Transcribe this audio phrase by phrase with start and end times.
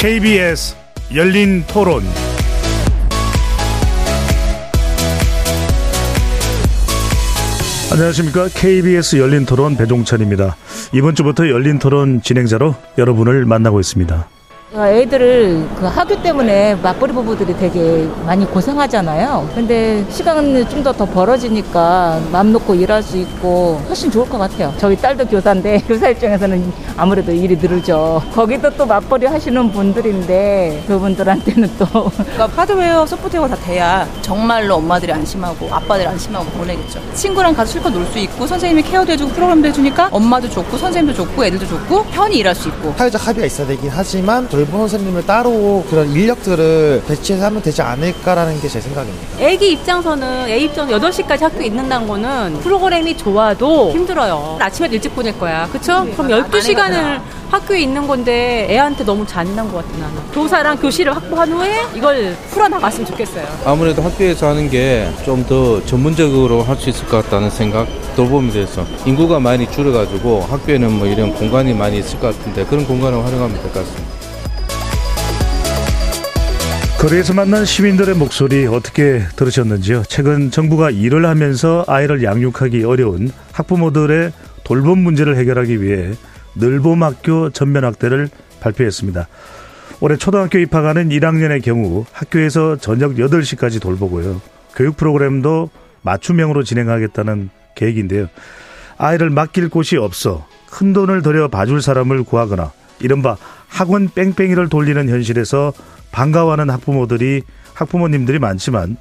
[0.00, 0.76] KBS
[1.14, 2.02] 열린 토론.
[7.92, 8.48] 안녕하십니까.
[8.48, 10.56] KBS 열린 토론 배종찬입니다.
[10.94, 14.26] 이번 주부터 열린 토론 진행자로 여러분을 만나고 있습니다.
[14.76, 19.48] 애들을 그 학교 때문에 맞벌이 부부들이 되게 많이 고생하잖아요.
[19.54, 24.72] 근데 시간이 좀 더 더 벌어지니까 마음 놓고 일할 수 있고 훨씬 좋을 것 같아요.
[24.78, 28.22] 저희 딸도 교사인데 교사 입장에서는 아무래도 일이 늘죠.
[28.32, 31.86] 거기도 또 맞벌이 하시는 분들인데 그분들한테는 또
[32.16, 37.00] 그러니까 하드웨어, 소프트웨어가 다 돼야 정말로 엄마들이 안심하고 아빠들이 안심하고 보내겠죠.
[37.14, 41.44] 친구랑 가서 실컷 놀 수 있고 선생님이 케어도 해주고 프로그램도 해주니까 엄마도 좋고 선생님도 좋고
[41.44, 46.10] 애들도 좋고 편히 일할 수 있고 사회적 합의가 있어야 되긴 하지만 돌봄 선생님을 따로 그런
[46.10, 49.26] 인력들을 배치해서 하면 되지 않을까라는 게 제 생각입니다.
[49.40, 54.58] 애기 입장에서는 애 입장 8시까지 학교 있는다는 거는 프로그램이 좋아도 힘들어요.
[54.60, 55.66] 아침에 일찍 보낼 거야.
[55.72, 56.06] 그쵸?
[56.14, 60.14] 그럼 12시간을 학교에 있는 건데 애한테 너무 잔인한 것 같아 나는.
[60.32, 63.46] 교사랑 교실을 확보한 후에 이걸 풀어나갔으면 좋겠어요.
[63.64, 68.84] 아무래도 학교에서 하는 게 좀 더 전문적으로 할 수 있을 것 같다는 생각 돌봄에 대해서
[69.06, 73.62] 인구가 많이 줄어가지고 학교에는 뭐 이런 공간이 많이 있을 것 같은데 그런 공간을 활용하면 될
[73.62, 74.19] 것 같습니다.
[77.00, 80.02] 거리에서 만난 시민들의 목소리 어떻게 들으셨는지요?
[80.06, 84.32] 최근 정부가 일을 하면서 아이를 양육하기 어려운 학부모들의
[84.64, 86.12] 돌봄 문제를 해결하기 위해
[86.56, 88.28] 늘봄학교 전면학대를
[88.60, 89.28] 발표했습니다.
[90.00, 94.42] 올해 초등학교 입학하는 1학년의 경우 학교에서 저녁 8시까지 돌보고요.
[94.76, 95.70] 교육 프로그램도
[96.02, 98.26] 맞춤형으로 진행하겠다는 계획인데요.
[98.98, 105.72] 아이를 맡길 곳이 없어 큰 돈을 들여 봐줄 사람을 구하거나 이른바 학원 뺑뺑이를 돌리는 현실에서
[106.12, 107.42] 반가워하는 학부모들이
[107.74, 108.96] 학부모님들이 많지만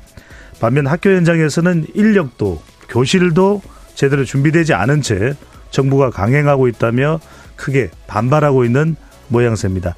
[0.60, 3.62] 반면 학교 현장에서는 인력도 교실도
[3.96, 5.36] 제대로 준비되지 않은 채
[5.72, 7.20] 정부가 강행하고 있다며
[7.56, 8.96] 크게 반발하고 있는
[9.28, 9.96] 모양새입니다.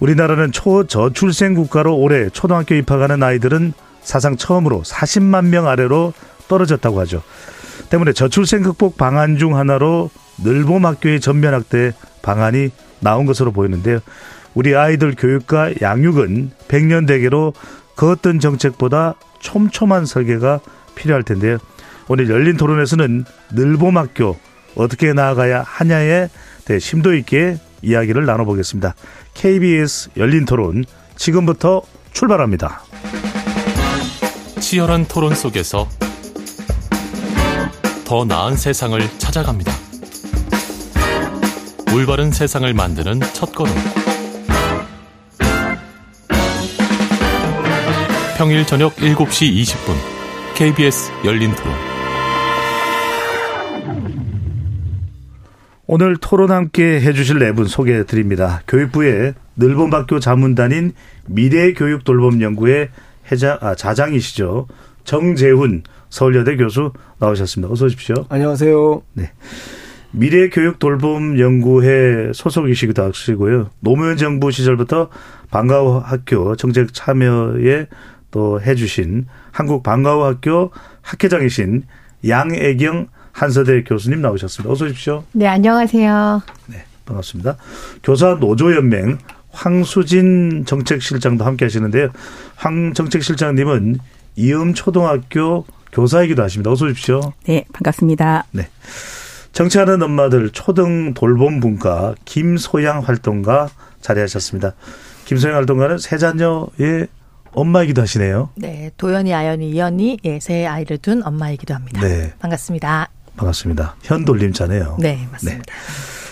[0.00, 6.12] 우리나라는 초저출생 국가로 올해 초등학교 입학하는 아이들은 사상 처음으로 40만 명 아래로
[6.46, 7.22] 떨어졌다고 하죠.
[7.90, 11.92] 때문에 저출생 극복 방안 중 하나로 늘봄 학교의 전면 학대
[12.22, 12.70] 방안이
[13.00, 14.00] 나온 것으로 보이는데요.
[14.54, 17.52] 우리 아이들 교육과 양육은 백년대계로
[17.96, 20.60] 그 어떤 정책보다 촘촘한 설계가
[20.94, 21.58] 필요할 텐데요.
[22.08, 24.36] 오늘 열린 토론에서는 늘봄학교
[24.76, 26.28] 어떻게 나아가야 하냐에
[26.64, 28.94] 대해 심도 있게 이야기를 나눠보겠습니다.
[29.34, 30.84] KBS 열린 토론
[31.16, 31.82] 지금부터
[32.12, 32.82] 출발합니다.
[34.60, 35.88] 치열한 토론 속에서
[38.04, 39.72] 더 나은 세상을 찾아갑니다.
[41.94, 43.97] 올바른 세상을 만드는 첫 걸음.
[48.38, 49.94] 평일 저녁 7시 20분
[50.54, 51.74] KBS 열린 토론.
[55.88, 58.62] 오늘 토론 함께 해주실 네 분 소개해 드립니다.
[58.68, 60.92] 교육부의 늘봄학교 자문단인
[61.26, 62.90] 미래교육돌봄연구의
[63.32, 64.68] 해자, 아, 자장이시죠.
[65.02, 67.72] 정재훈 서울여대 교수 나오셨습니다.
[67.72, 68.14] 어서 오십시오.
[68.28, 69.02] 안녕하세요.
[69.14, 69.32] 네.
[70.12, 73.70] 미래교육돌봄연구회 소속이시기도 하시고요.
[73.80, 75.08] 노무현 정부 시절부터
[75.50, 77.86] 방과후 학교 정책 참여에
[78.30, 80.70] 또 해주신 한국 방과후 학교
[81.02, 81.84] 학회장이신
[82.28, 84.72] 양애경 한서대 교수님 나오셨습니다.
[84.72, 85.24] 어서 오십시오.
[85.32, 86.42] 네, 안녕하세요.
[86.66, 87.56] 네, 반갑습니다.
[88.02, 89.18] 교사 노조연맹
[89.50, 92.10] 황수진 정책실장도 함께 하시는데요.
[92.56, 93.98] 황 정책실장님은
[94.36, 96.70] 이음 초등학교 교사이기도 하십니다.
[96.70, 97.32] 어서 오십시오.
[97.46, 98.44] 네, 반갑습니다.
[98.52, 98.68] 네.
[99.52, 103.68] 정치하는 엄마들 초등 돌봄 분과 김소양 활동가
[104.00, 104.74] 자리하셨습니다.
[105.24, 107.08] 김소양 활동가는 세 자녀의
[107.52, 108.50] 엄마이기도 하시네요.
[108.56, 112.00] 네, 도연이, 아연이, 이연이, 예, 세 아이를 둔 엄마이기도 합니다.
[112.00, 112.32] 네.
[112.38, 113.08] 반갑습니다.
[113.36, 113.96] 반갑습니다.
[114.02, 114.96] 현돌림자네요.
[115.00, 115.62] 네, 맞습니다.
[115.62, 115.72] 네.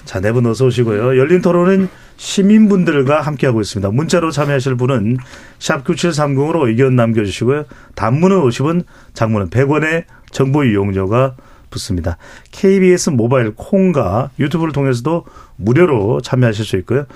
[0.05, 1.19] 자, 네 분 어서 오시고요.
[1.19, 3.91] 열린 토론은 시민분들과 함께하고 있습니다.
[3.91, 5.17] 문자로 참여하실 분은
[5.59, 7.65] 샵 9730으로 의견 남겨주시고요.
[7.97, 11.35] 단문은 50원, 장문은 100원의 정보 이용료가
[11.71, 12.17] 붙습니다.
[12.53, 15.25] KBS 모바일 콩과 유튜브를 통해서도
[15.57, 17.07] 무료로 참여하실 수 있고요.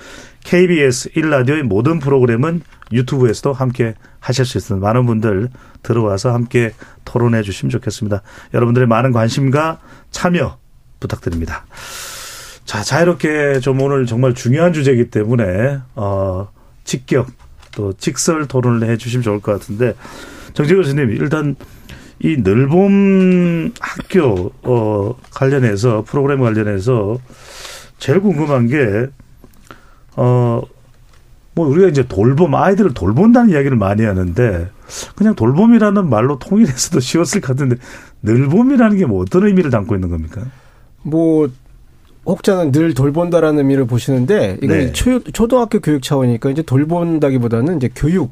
[0.43, 2.61] KBS 1라디오의 모든 프로그램은
[2.91, 4.85] 유튜브에서도 함께 하실 수 있습니다.
[4.85, 5.49] 많은 분들
[5.83, 6.73] 들어와서 함께
[7.05, 8.21] 토론해 주시면 좋겠습니다.
[8.53, 9.79] 여러분들의 많은 관심과
[10.11, 10.57] 참여
[10.99, 11.65] 부탁드립니다.
[12.65, 16.49] 자, 자유롭게 좀 오늘 정말 중요한 주제이기 때문에, 어,
[16.83, 17.27] 직격
[17.73, 19.95] 또 직설 토론을 해 주시면 좋을 것 같은데,
[20.53, 21.55] 정재 교수님, 일단
[22.23, 27.17] 이 늘봄 학교, 어, 관련해서, 프로그램 관련해서
[27.97, 29.07] 제일 궁금한 게,
[30.15, 30.61] 어,
[31.53, 34.69] 뭐 우리가 이제 돌봄 아이들을 돌본다는 이야기를 많이 하는데
[35.15, 37.75] 그냥 돌봄이라는 말로 통일해서도 쉬웠을 것 같은데
[38.21, 40.43] 늘봄이라는 게 뭐 어떤 의미를 담고 있는 겁니까?
[41.03, 41.49] 뭐
[42.25, 44.91] 혹자는 늘 돌본다라는 의미를 보시는데 이건 네.
[44.93, 48.31] 초, 초등학교 교육 차원이니까 이제 돌본다기보다는 이제 교육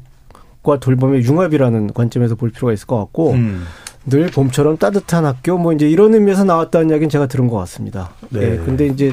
[0.62, 3.64] 과 돌봄의 융합이라는 관점에서 볼 필요가 있을 것 같고 음.
[4.06, 8.10] 늘 봄처럼 따뜻한 학교 뭐 이제 이런 의미에서 나왔다는 이야기는 제가 들은 것 같습니다.
[8.28, 8.50] 네.
[8.50, 8.56] 네.
[8.58, 9.12] 근데 이제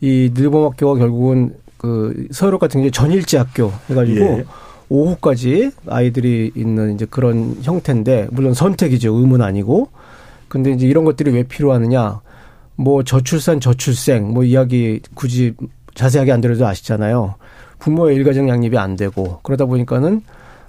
[0.00, 4.44] 이 늘봄학교가 결국은 그 서울역 같은 게 전일제 학교 해가지고 예.
[4.88, 9.88] 오후까지 아이들이 있는 이제 그런 형태인데 물론 선택이죠 의문 아니고
[10.48, 12.20] 근데 이제 이런 것들이 왜 필요하느냐
[12.76, 15.54] 뭐 저출산 저출생 뭐 이야기 굳이
[15.94, 17.34] 자세하게 안 들어도 아시잖아요
[17.78, 20.22] 부모의 일가정 양립이 안 되고 그러다 보니까는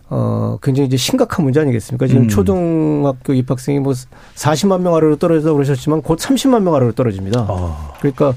[0.10, 2.28] 어 굉장히 이제 심각한 문제 아니겠습니까 지금 음.
[2.30, 3.94] 초등학교 입학생이 뭐
[4.36, 7.94] 40만 명 아래로 떨어져서 그러셨지만 곧 30만 명 아래로 떨어집니다 아.
[8.00, 8.34] 그러니까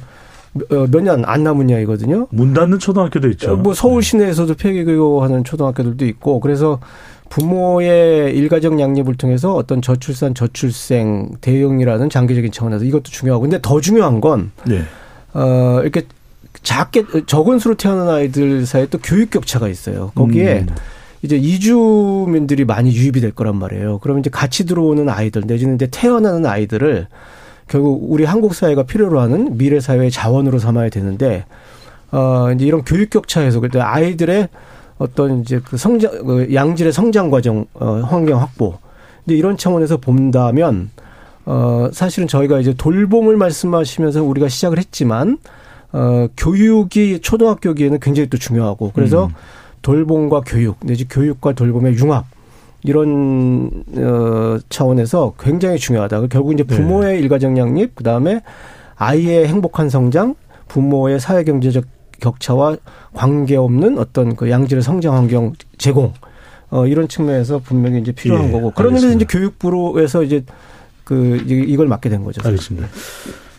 [0.70, 2.26] 어, 몇년 안 남은 이야기거든요.
[2.30, 3.56] 문 닫는 초등학교도 있죠.
[3.56, 6.80] 뭐 서울 시내에서도 폐교하는 초등학교들도 있고 그래서
[7.28, 14.20] 부모의 일가정 양립을 통해서 어떤 저출산 저출생 대응이라는 장기적인 차원에서 이것도 중요하고 근데 더 중요한
[14.20, 14.82] 건 네.
[15.32, 16.02] 어, 이렇게
[16.64, 20.10] 작게 적은 수로 태어난 아이들 사이에 또 교육 격차가 있어요.
[20.16, 20.74] 거기에 음.
[21.22, 23.98] 이제 이주민들이 많이 유입이 될 거란 말이에요.
[23.98, 27.06] 그러면 이제 같이 들어오는 아이들 내지는 이제 태어나는 아이들을
[27.68, 31.44] 결국 우리 한국 사회가 필요로 하는 미래 사회의 자원으로 삼아야 되는데
[32.10, 34.48] 어 이제 이런 교육 격차에서 그때 아이들의
[34.98, 38.78] 어떤 이제 그 성장 그 양질의 성장 과정 어 환경 확보.
[39.24, 40.90] 근데 이런 차원에서 본다면
[41.44, 45.38] 어 사실은 저희가 이제 돌봄을 말씀하시면서 우리가 시작을 했지만
[45.92, 49.34] 어 교육이 초등학교기에는 굉장히 또 중요하고 그래서 음.
[49.82, 52.26] 돌봄과 교육 내지 교육과 돌봄의 융합
[52.82, 56.26] 이런 어 차원에서 굉장히 중요하다.
[56.28, 56.76] 결국 이제 네.
[56.76, 57.18] 부모의 네.
[57.20, 58.42] 일가정 양립, 그 다음에
[58.96, 60.34] 아이의 행복한 성장,
[60.68, 61.84] 부모의 사회 경제적
[62.20, 62.76] 격차와
[63.14, 66.12] 관계없는 어떤 그 양질의 성장 환경 제공.
[66.70, 68.70] 어 이런 측면에서 분명히 이제 필요한 예, 거고.
[68.70, 70.44] 그런 면에서 이제 교육부로에서 이제
[71.04, 72.40] 그 이걸 맡게 된 거죠.
[72.44, 72.86] 알겠습니다.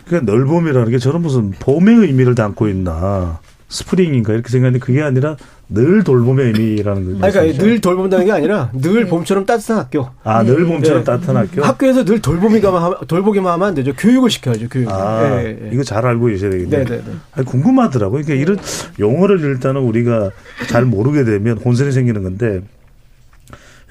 [0.05, 3.39] 그러니까 널봄이라는 게 저는 무슨 봄의 의미를 담고 있나.
[3.71, 5.37] 스프링인가 이렇게 생각했는데 그게 아니라
[5.69, 7.17] 늘 돌봄의 의미라는 거죠.
[7.17, 9.09] 그러니까 늘 돌본다는 게 아니라 늘 네.
[9.09, 10.09] 봄처럼 따뜻한 학교.
[10.25, 11.03] 아, 늘 봄처럼 네.
[11.05, 11.63] 따뜻한 학교.
[11.63, 13.93] 학교에서 늘 돌보기만 돌보기만 하면 안 되죠.
[13.93, 14.67] 교육을 시켜야죠.
[14.67, 14.91] 교육.
[14.91, 15.69] 아, 네, 네.
[15.71, 16.83] 이거 잘 알고 계셔야 되겠네요.
[16.83, 17.11] 네, 네, 네.
[17.31, 18.23] 아니, 궁금하더라고요.
[18.23, 18.59] 그러니까 이런
[18.99, 20.31] 용어를 일단은 우리가
[20.67, 22.61] 잘 모르게 되면 혼선이 생기는 건데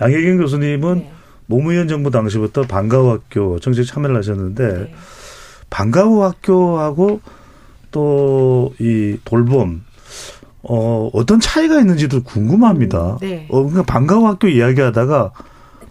[0.02, 1.06] 양혜경 교수님은
[1.46, 4.92] 노무현 정부 당시부터 방과후 학교 정책 참여를 하셨는데
[5.70, 7.20] 방과후 학교하고
[7.90, 9.82] 또 이 돌봄
[10.62, 13.12] 어 어떤 차이가 있는지도 궁금합니다.
[13.14, 13.46] 음, 네.
[13.50, 15.32] 어 그러니까 방과후 학교 이야기하다가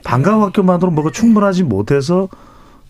[0.03, 2.29] 방과후 학교만으로 뭐가 충분하지 못해서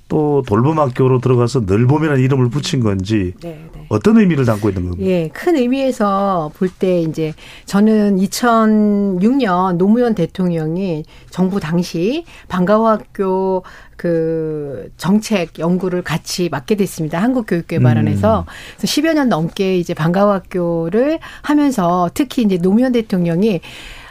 [0.10, 3.86] 또 돌봄학교로 들어가서 늘봄이라는 이름을 붙인 건지 네, 네.
[3.90, 5.08] 어떤 의미를 담고 있는 겁니까?
[5.10, 7.34] 예, 큰 의미에서 볼 때 이제
[7.66, 13.64] 저는 2006년 노무현 대통령이 정부 당시 방과후 학교
[14.00, 17.22] 그 정책 연구를 같이 맡게 됐습니다.
[17.22, 18.40] 한국교육개발원에서.
[18.40, 18.46] 음.
[18.78, 23.60] 그래서 10여 년 넘게 이제 방과후학교를 하면서 특히 이제 노무현 대통령이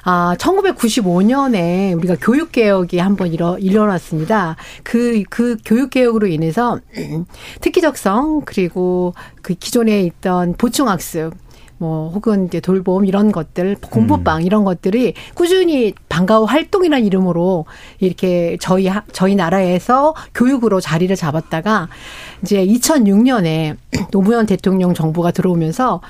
[0.05, 4.57] 아, 1995년에 우리가 교육개혁이 한번 일어, 일어났습니다.
[4.83, 6.79] 그, 그 교육개혁으로 인해서
[7.63, 11.33] 특기적성, 그리고 그 기존에 있던 보충학습,
[11.79, 14.43] 뭐 혹은 이제 돌봄 이런 것들 공부방 음.
[14.43, 17.67] 이런 것들이 꾸준히 방과후 활동이라는 이름으로
[18.01, 21.89] 이렇게 저희 저희 나라에서 교육으로 자리를 잡았다가
[22.43, 23.77] 이제 2006년에
[24.11, 26.01] 노무현 대통령 정부가 들어오면서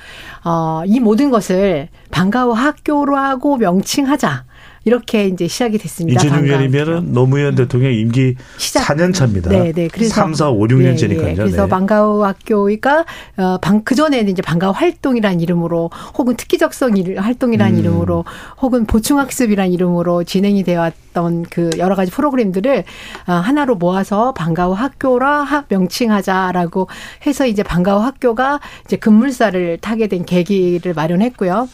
[0.43, 4.48] 어이 모든 것을 방과후 학교로 하고 명칭하자.
[4.89, 6.19] 이렇게 이제 시작이 됐습니다.
[6.19, 8.81] 2006년이면은 노무현 대통령 임기 시작.
[8.85, 9.51] 4년 차입니다.
[9.51, 9.87] 네, 네.
[9.87, 11.21] 그래서 3, 4, 5, 6년째니까요.
[11.21, 11.35] 네, 네.
[11.35, 11.69] 그래서 네.
[11.69, 13.05] 방과후 학교가
[13.37, 17.79] 어, 방, 그전에는 이제 방과후 활동이라는 이름으로 혹은 특기적성 활동이라는 음.
[17.79, 18.25] 이름으로
[18.61, 22.83] 혹은 보충학습이라는 이름으로 진행이 되어 왔던 그 여러 가지 프로그램들을
[23.27, 26.87] 어, 하나로 모아서 방과후 학교라 명칭하자라고
[27.27, 31.67] 해서 이제 방과후 학교가 이제 급물살을 타게 된 계기를 마련했고요.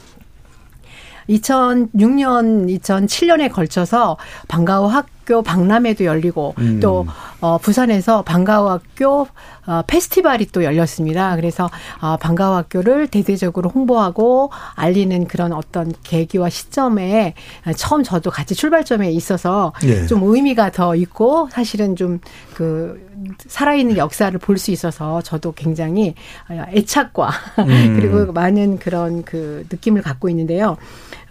[1.30, 4.18] 2006년, 2007년에 걸쳐서
[4.48, 6.80] 방과후 학 교 박람회도 열리고 음.
[6.80, 7.06] 또
[7.42, 9.28] 어, 부산에서 방과후 학교
[9.66, 11.36] 어, 페스티벌이 또 열렸습니다.
[11.36, 11.70] 그래서
[12.02, 17.34] 어, 방과후 학교를 대대적으로 홍보하고 알리는 그런 어떤 계기와 시점에
[17.76, 20.06] 처음 저도 같이 출발점에 있어서 예.
[20.06, 22.20] 좀 의미가 더 있고 사실은 좀
[22.56, 23.06] 그
[23.48, 26.16] 살아있는 역사를 볼 수 있어서 저도 굉장히
[26.50, 27.30] 애착과
[27.60, 27.96] 음.
[28.00, 30.78] 그리고 많은 그런 그 느낌을 갖고 있는데요.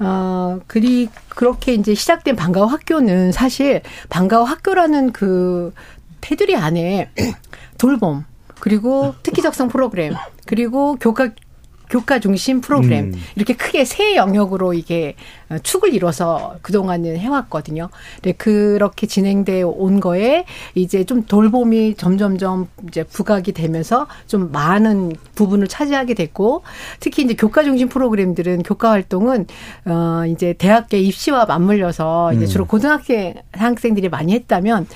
[0.01, 5.73] 어, 그리, 그렇게 이제 시작된 방과후 학교는 사실 방과후 학교라는 그
[6.21, 7.11] 테두리 안에
[7.79, 8.25] 돌봄,
[8.61, 10.15] 그리고 특기적성 프로그램,
[10.47, 11.31] 그리고 교과
[11.95, 13.15] 교과 중심 프로그램 음.
[13.37, 15.15] 이렇게 크게 세 영역으로 이게
[15.63, 17.89] 축을 이뤄서 그동안은 해왔거든요.
[18.23, 25.69] 네, 그렇게 진행돼 온 거에 이제 좀 돌봄이 점점점 이제 부각이 되면서 좀 많은 부분을
[25.69, 26.65] 차지하게 됐고
[26.99, 29.47] 특히 이제 교과 중심 프로그램들은 교과 활동은
[29.85, 32.49] 어 이제 대학교 입시와 맞물려서 이제 음.
[32.49, 34.89] 주로 고등학생 학생들이 많이 했다면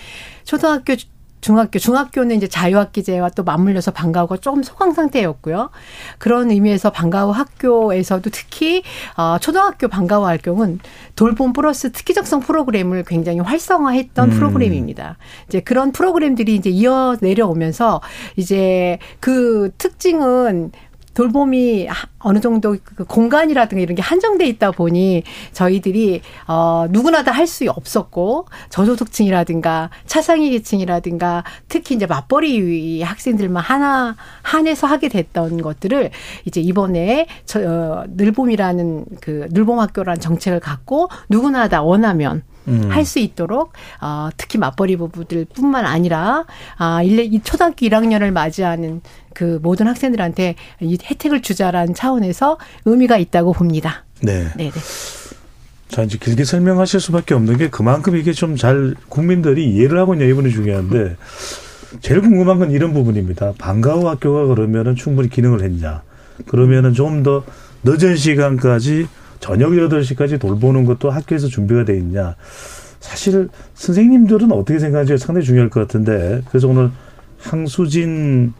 [0.42, 0.96] 초등학교
[1.40, 5.70] 중학교, 중학교는 이제 자유학기제와 또 맞물려서 방과후가 조금 소강 상태였고요.
[6.18, 8.82] 그런 의미에서 방과후 학교에서도 특히
[9.16, 10.80] 어 초등학교 방과후 활동은
[11.14, 14.34] 돌봄 플러스 특기적성 프로그램을 굉장히 활성화했던 음.
[14.34, 15.16] 프로그램입니다.
[15.48, 18.00] 이제 그런 프로그램들이 이제 이어 내려오면서
[18.36, 20.72] 이제 그 특징은
[21.18, 21.88] 돌봄이
[22.20, 27.68] 어느 정도 그 공간이라든가 이런 게 한정돼 있다 보니 저희들이 어 누구나 다 할 수
[27.70, 36.10] 없었고 저소득층이라든가 차상위 계층이라든가 특히 이제 맞벌이 학생들만 하나 한해서 하게 됐던 것들을
[36.44, 42.90] 이제 이번에 저 어, 늘봄이라는 그 늘봄 학교라는 정책을 갖고 누구나 다 원하면 음.
[42.90, 46.44] 할수 있도록 어, 특히 맞벌이 부부들뿐만 아니라
[46.76, 49.00] 아, 이 초등학교 1학년을 맞이하는
[49.34, 54.04] 그 모든 학생들한테 이 혜택을 주자라는 차원에서 의미가 있다고 봅니다.
[54.20, 54.48] 네.
[54.56, 54.80] 네, 네.
[55.88, 60.26] 자, 이제 길게 설명하실 수밖에 없는 게 그만큼 이게 좀 잘 국민들이 이해를 하고 있냐
[60.26, 61.16] 이분이 중요한데
[62.00, 63.54] 제일 궁금한 건 이런 부분입니다.
[63.58, 66.02] 방과후 학교가 그러면은 충분히 기능을 했냐.
[66.46, 67.44] 그러면은 좀 더
[67.84, 69.06] 늦은 시간까지
[69.40, 72.34] 저녁 8시까지 돌보는 것도 학교에서 준비가 돼 있냐.
[73.00, 76.90] 사실 선생님들은 어떻게 생각하는지 상당히 중요할 것 같은데 그래서 오늘
[77.38, 78.52] 항수진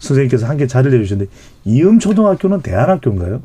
[0.00, 1.30] 선생님께서 한 개 자리를 내주셨는데
[1.64, 3.42] 이음 초등학교는 대안학교인가요?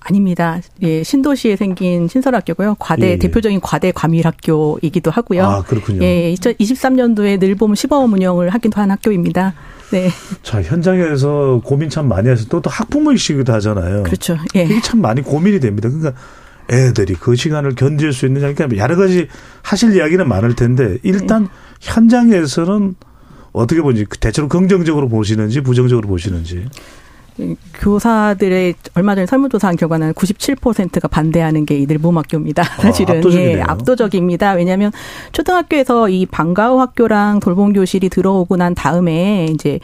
[0.00, 0.60] 아닙니다.
[0.82, 2.76] 예, 신도시에 생긴 신설학교고요.
[2.78, 3.18] 과대 예, 예.
[3.18, 5.44] 대표적인 과대 과밀학교이기도 하고요.
[5.44, 6.04] 아, 그렇군요.
[6.04, 9.54] 예, 2023년도에 늘봄 시범 운영을 하기도 한 학교입니다.
[9.94, 10.10] 네.
[10.42, 14.02] 자, 현장에서 고민 참 많이 하셔서 또, 또 학부모이시기도 하잖아요.
[14.02, 14.36] 그렇죠.
[14.56, 14.64] 예.
[14.64, 15.88] 이게 참 많이 고민이 됩니다.
[15.88, 16.20] 그러니까
[16.68, 18.52] 애들이 그 시간을 견딜 수 있느냐.
[18.52, 19.28] 그러니까 여러 가지
[19.62, 21.48] 하실 이야기는 많을 텐데 일단 네.
[21.78, 22.96] 현장에서는
[23.52, 26.66] 어떻게 보는지 대체로 긍정적으로 보시는지 부정적으로 보시는지.
[27.74, 32.62] 교사들의 얼마 전에 설문조사한 결과는 97%가 반대하는 게 이들 모학교입니다.
[32.62, 34.52] 아, 사실은 아, 예, 압도적입니다.
[34.52, 34.92] 왜냐하면
[35.32, 39.80] 초등학교에서 이 방과후 학교랑 돌봄 교실이 들어오고 난 다음에 이제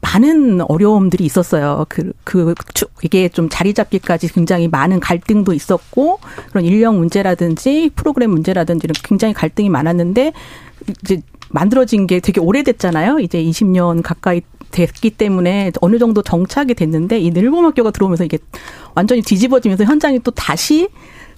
[0.00, 1.86] 많은 어려움들이 있었어요.
[1.88, 2.54] 그, 그,
[3.02, 6.18] 이게 좀 자리 잡기까지 굉장히 많은 갈등도 있었고,
[6.50, 10.32] 그런 인력 문제라든지 프로그램 문제라든지 굉장히 갈등이 많았는데,
[11.02, 13.20] 이제 만들어진 게 되게 오래됐잖아요.
[13.20, 14.40] 이제 20년 가까이
[14.72, 18.38] 됐기 때문에 어느 정도 정착이 됐는데 이 늘봄학교가 들어오면서 이게
[18.94, 20.88] 완전히 뒤집어지면서 현장이 또 다시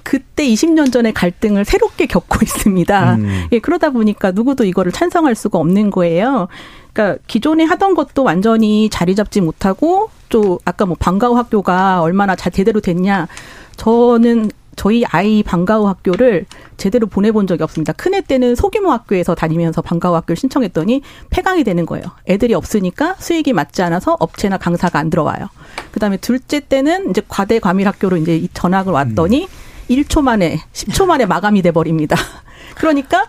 [0.03, 3.15] 그때 20년 전의 갈등을 새롭게 겪고 있습니다.
[3.17, 3.47] 음.
[3.53, 6.49] 예, 그러다 보니까 누구도 이거를 찬성할 수가 없는 거예요.
[6.93, 12.53] 그러니까 기존에 하던 것도 완전히 자리 잡지 못하고 또 아까 뭐 방과후 학교가 얼마나 잘
[12.53, 13.29] 제대로 됐냐.
[13.77, 17.93] 저는 저희 아이 방과후 학교를 제대로 보내본 적이 없습니다.
[17.93, 22.05] 큰애 때는 소규모 학교에서 다니면서 방과후 학교를 신청했더니 폐강이 되는 거예요.
[22.29, 25.49] 애들이 없으니까 수익이 맞지 않아서 업체나 강사가 안 들어와요.
[25.93, 29.49] 그다음에 둘째 때는 이제 과대 과밀 학교로 이제 전학을 왔더니 음.
[29.91, 32.17] 1초 만에 10초 만에 마감이 돼 버립니다.
[32.77, 33.27] 그러니까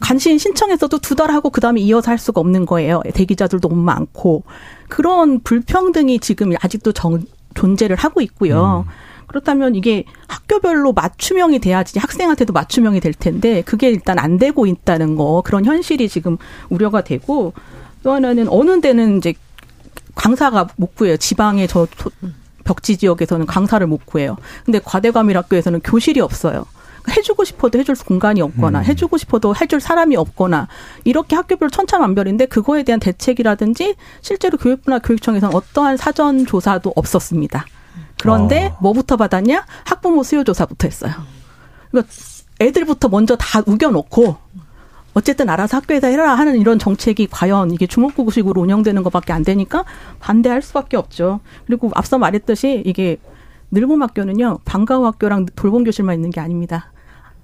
[0.00, 3.02] 간신 신청했어도 두 달 하고 그다음에 이어서 할 수가 없는 거예요.
[3.14, 4.44] 대기자들도 너무 많고
[4.88, 7.20] 그런 불평등이 지금 아직도 정,
[7.54, 8.84] 존재를 하고 있고요.
[8.86, 8.92] 음.
[9.30, 15.40] 그렇다면 이게 학교별로 맞춤형이 돼야지 학생한테도 맞춤형이 될 텐데 그게 일단 안 되고 있다는 거
[15.44, 16.36] 그런 현실이 지금
[16.68, 17.52] 우려가 되고
[18.02, 19.34] 또 하나는 어느 데는 이제
[20.16, 21.16] 강사가 못 구해요.
[21.16, 21.86] 지방의 저
[22.64, 24.36] 벽지 지역에서는 강사를 못 구해요.
[24.64, 26.64] 근데 과대과밀 학교에서는 교실이 없어요.
[27.08, 28.84] 해주고 싶어도 해줄 공간이 없거나 음.
[28.84, 30.66] 해주고 싶어도 해줄 사람이 없거나
[31.04, 37.64] 이렇게 학교별 천차만별인데 그거에 대한 대책이라든지 실제로 교육부나 교육청에서는 어떠한 사전 조사도 없었습니다.
[38.20, 38.78] 그런데 어.
[38.80, 39.64] 뭐부터 받았냐?
[39.84, 41.12] 학부모 수요조사부터 했어요.
[41.90, 42.12] 그러니까
[42.60, 44.36] 애들부터 먼저 다 우겨놓고
[45.14, 49.84] 어쨌든 알아서 학교에다 해라 하는 이런 정책이 과연 이게 주먹구구식으로 운영되는 것밖에 안 되니까
[50.20, 51.40] 반대할 수밖에 없죠.
[51.66, 53.16] 그리고 앞서 말했듯이 이게
[53.72, 56.92] 늘봄 학교는요 방과후 학교랑 돌봄 교실만 있는 게 아닙니다.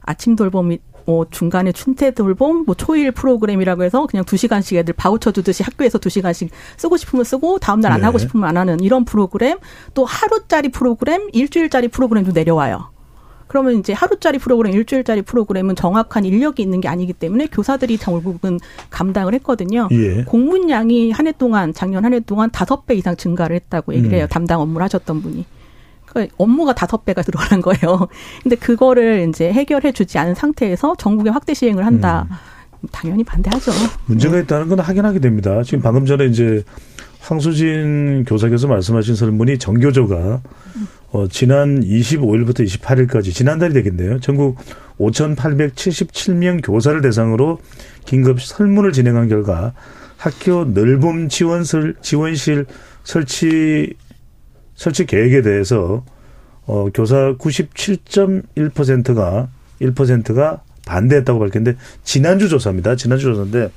[0.03, 5.31] 아침 돌봄이 뭐 중간에 춘태 돌봄, 뭐 초일 프로그램이라고 해서 그냥 두 시간씩 애들 바우처
[5.33, 8.05] 주듯이 학교에서 두 시간씩 쓰고 싶으면 쓰고 다음 날 안 네.
[8.07, 9.59] 하고 싶으면 안 하는 이런 프로그램,
[9.95, 12.91] 또 하루짜리 프로그램, 일주일짜리 프로그램도 내려와요.
[13.49, 18.59] 그러면 이제 하루짜리 프로그램, 일주일짜리 프로그램은 정확한 인력이 있는 게 아니기 때문에 교사들이 결국은
[18.91, 19.89] 감당을 했거든요.
[19.93, 20.25] 예.
[20.25, 24.27] 공문량이 한 해 동안 작년 한 해 동안 다섯 배 이상 증가를 했다고 얘기를 해요.
[24.27, 24.29] 음.
[24.29, 25.45] 담당 업무를 하셨던 분이.
[26.17, 28.09] 그 업무가 다섯 배가 들어가는 거예요.
[28.43, 32.27] 근데 그거를 이제 해결해 주지 않은 상태에서 전국에 확대 시행을 한다.
[32.31, 32.37] 음.
[32.91, 33.71] 당연히 반대하죠.
[34.07, 35.63] 문제가 있다는 건 확인하게 됩니다.
[35.63, 36.63] 지금 방금 전에 이제
[37.21, 40.41] 황수진 교사께서 말씀하신 설문이 정교조가
[41.13, 44.21] 어, 지난 25일부터 28일까지 지난달이 되겠네요.
[44.21, 44.57] 전국
[44.99, 47.59] 5,877명 교사를 대상으로
[48.07, 49.75] 긴급 설문을 진행한 결과
[50.17, 50.67] 학교
[51.29, 52.65] 지원실 지원실
[53.05, 53.95] 설치
[54.77, 56.05] 설치 계획에 대해서
[56.67, 59.49] 어, 교사 97.1%가
[59.81, 62.95] 1%가 반대했다고 밝혔는데 지난주 조사입니다.
[62.97, 63.71] 지난주 조사인데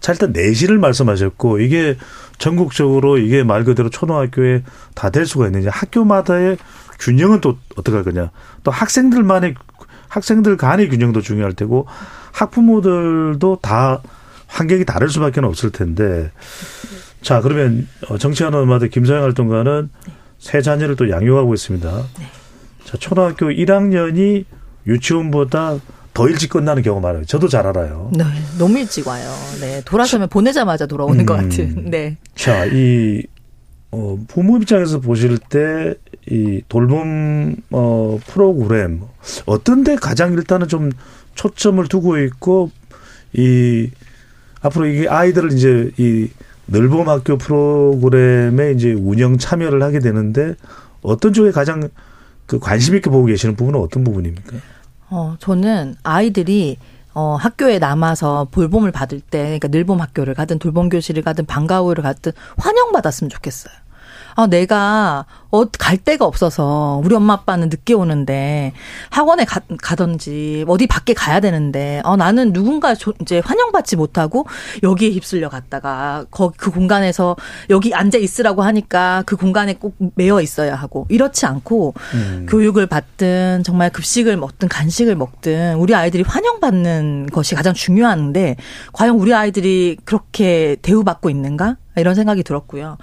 [0.00, 1.96] 자 일단 내실을 말씀하셨고 이게
[2.38, 4.62] 전국적으로 이게 말 그대로 초등학교에
[4.94, 6.56] 다 될 수가 있느냐 학교마다의
[7.00, 8.30] 균형은 또 어떻게 할 거냐
[8.62, 9.54] 또 학생들만의
[10.08, 11.86] 학생들 간의 균형도 중요할 테고
[12.32, 14.02] 학부모들도 다
[14.46, 16.30] 환경이 다를 수밖에 없을 텐데
[17.26, 19.90] 자 그러면 어, 정치하는 엄마들 김서영 활동가는
[20.38, 22.04] 새 자녀를 또 양육하고 있습니다.
[22.84, 24.44] 자 초등학교 1학년이
[24.86, 25.80] 유치원보다
[26.14, 27.24] 더 일찍 끝나는 경우가 많아요.
[27.24, 28.12] 저도 잘 알아요.
[28.14, 28.22] 네,
[28.60, 29.28] 너무 일찍 와요.
[29.60, 31.26] 네, 돌아서면 보내자마자 돌아오는 음.
[31.26, 31.90] 것 같은.
[31.90, 32.16] 네.
[32.36, 33.24] 자, 이,
[33.90, 35.94] 어, 부모 입장에서 보실 때,
[36.30, 39.02] 이 돌봄, 어, 프로그램,
[39.46, 40.90] 어떤 데 가장 일단은 좀
[41.34, 42.70] 초점을 두고 있고,
[43.32, 43.90] 이,
[44.62, 46.28] 앞으로 이게 아이들을 이제 이
[46.68, 50.54] 늘봄 학교 프로그램에 이제 운영 참여를 하게 되는데,
[51.02, 51.88] 어떤 쪽에 가장
[52.46, 54.56] 그 관심 있게 보고 계시는 부분은 어떤 부분입니까?
[55.10, 56.78] 어, 저는 아이들이
[57.14, 62.32] 어, 학교에 남아서 돌봄을 받을 때, 그러니까 늘봄 학교를 가든 돌봄 교실을 가든 방과후를 가든
[62.58, 63.72] 환영받았으면 좋겠어요.
[64.34, 65.45] 아, 내가 어,
[65.78, 68.72] 갈 데가 없어서 우리 엄마 아빠는 늦게 오는데
[69.10, 74.46] 학원에 가, 가든지 어디 밖에 가야 되는데 어, 나는 누군가 조, 이제 환영받지 못하고
[74.82, 77.36] 여기에 휩쓸려 갔다가 거, 그 공간에서
[77.70, 82.46] 여기 앉아 있으라고 하니까 그 공간에 꼭 매여 있어야 하고 이렇지 않고 음.
[82.48, 88.56] 교육을 받든 정말 급식을 먹든 간식을 먹든 우리 아이들이 환영받는 것이 가장 중요한데
[88.92, 91.76] 과연 우리 아이들이 그렇게 대우받고 있는가?
[91.96, 92.98] 이런 생각이 들었고요.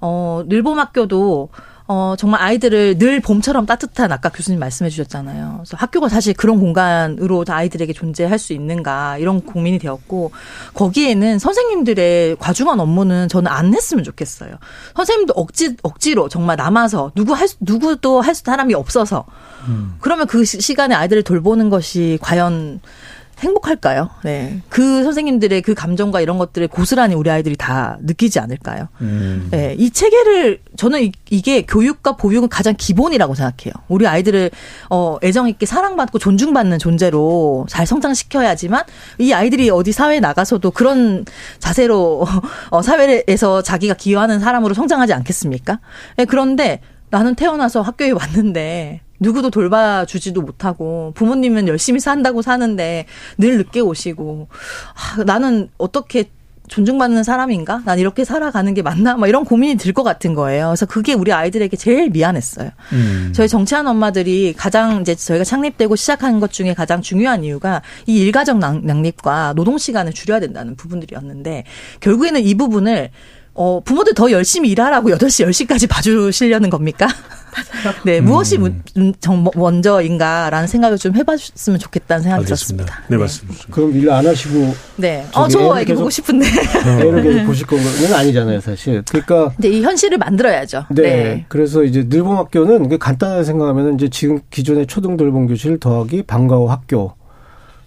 [0.00, 1.50] 어, 늘봄학교도
[1.90, 5.54] 어, 정말 아이들을 늘 봄처럼 따뜻한 아까 교수님 말씀해 주셨잖아요.
[5.60, 10.30] 그래서 학교가 사실 그런 공간으로 아이들에게 존재할 수 있는가 이런 고민이 되었고
[10.74, 14.56] 거기에는 선생님들의 과중한 업무는 저는 안 했으면 좋겠어요.
[14.96, 19.24] 선생님도 억지 억지로 정말 남아서 누구 할 수- 누구도 할 사람이 없어서
[20.00, 22.80] 그러면 그 시- 시간에 아이들을 돌보는 것이 과연
[23.38, 24.10] 행복할까요?
[24.24, 24.60] 네.
[24.68, 28.88] 그 선생님들의 그 감정과 이런 것들을 고스란히 우리 아이들이 다 느끼지 않을까요?
[29.00, 29.48] 음.
[29.50, 33.72] 네, 이 체계를 저는 이- 이게 교육과 보육은 가장 기본이라고 생각해요.
[33.88, 34.50] 우리 아이들을
[34.90, 38.84] 어 애정 있게 사랑받고 존중받는 존재로 잘 성장시켜야지만
[39.18, 41.24] 이 아이들이 어디 사회에 나가서도 그런
[41.58, 42.26] 자세로
[42.70, 45.80] 어 사회에서 자기가 기여하는 사람으로 성장하지 않겠습니까?
[46.16, 53.06] 네, 그런데 나는 태어나서 학교에 왔는데 누구도 돌봐주지도 못하고 부모님은 열심히 산다고 사는데
[53.38, 54.48] 늘 늦게 오시고
[54.94, 56.30] 아, 나는 어떻게
[56.68, 57.80] 존중받는 사람인가?
[57.86, 59.16] 난 이렇게 살아가는 게 맞나?
[59.16, 60.66] 막 이런 고민이 들 것 같은 거예요.
[60.66, 62.68] 그래서 그게 우리 아이들에게 제일 미안했어요.
[62.92, 63.32] 음.
[63.34, 68.58] 저희 정치하는 엄마들이 가장 이제 저희가 창립되고 시작한 것 중에 가장 중요한 이유가 이 일가정
[68.58, 71.64] 낭- 낭립과 노동 시간을 줄여야 된다는 부분들이었는데
[72.00, 73.12] 결국에는 이 부분을
[73.54, 77.08] 어, 부모들 더 열심히 일하라고 8시, 10시까지 봐주시려는 겁니까?
[78.04, 83.02] 네, 무엇이 문- 음, 정- 먼저인가라는 생각을 좀 해봤으면 좋겠다는 생각이 들었습니다.
[83.08, 83.64] 네, 맞습니다.
[83.70, 85.24] 그럼 일 안 하시고 네.
[85.34, 86.46] 어, 저 애기 계속- 보고 싶은데.
[87.00, 89.02] 애를 계속 보실 거는 아니잖아요, 사실.
[89.08, 90.84] 그러니까 이제 이 현실을 만들어야죠.
[90.90, 91.02] 네.
[91.02, 91.44] 네.
[91.48, 97.12] 그래서 이제 늘봄학교는 그 간단하게 생각하면 이제 지금 기존의 초등 돌봄 교실 더하기 방과후 학교.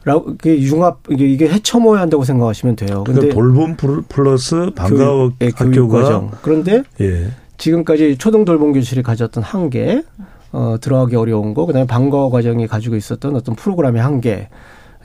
[0.04, 3.04] 라고 이게 융합 이게 이게 해쳐모여야 한다고 생각하시면 돼요.
[3.06, 6.32] 그러니까 돌봄 플- 플러스 방과후 교육, 예, 교육 학교가 과정.
[6.42, 7.28] 그런데 예.
[7.62, 10.04] 지금까지 초등 돌봄 교실이 가졌던 한계,
[10.52, 14.50] 어, 들어가기 어려운 거, 그다음에 방과후 과정이 가지고 있었던 어떤 프로그램의 한계,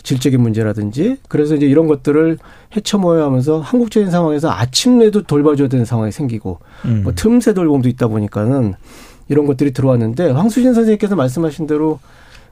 [0.02, 2.38] 질적인 문제라든지, 그래서 이제 이런 것들을
[2.74, 7.02] 헤쳐모여 하면서 한국적인 상황에서 아침내도 돌봐줘야 되는 상황이 생기고, 음.
[7.02, 8.74] 뭐 틈새 돌봄도 있다 보니까는
[9.28, 11.98] 이런 것들이 들어왔는데, 황수진 선생님께서 말씀하신 대로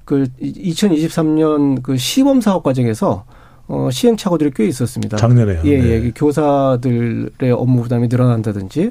[0.04, 3.24] 그 2023년 그 시범 사업 과정에서
[3.66, 5.16] 어, 시행착오들이 꽤 있었습니다.
[5.16, 5.62] 작년에요.
[5.64, 5.88] 예, 네.
[5.88, 6.10] 예.
[6.10, 8.90] 교사들의 업무 부담이 늘어난다든지,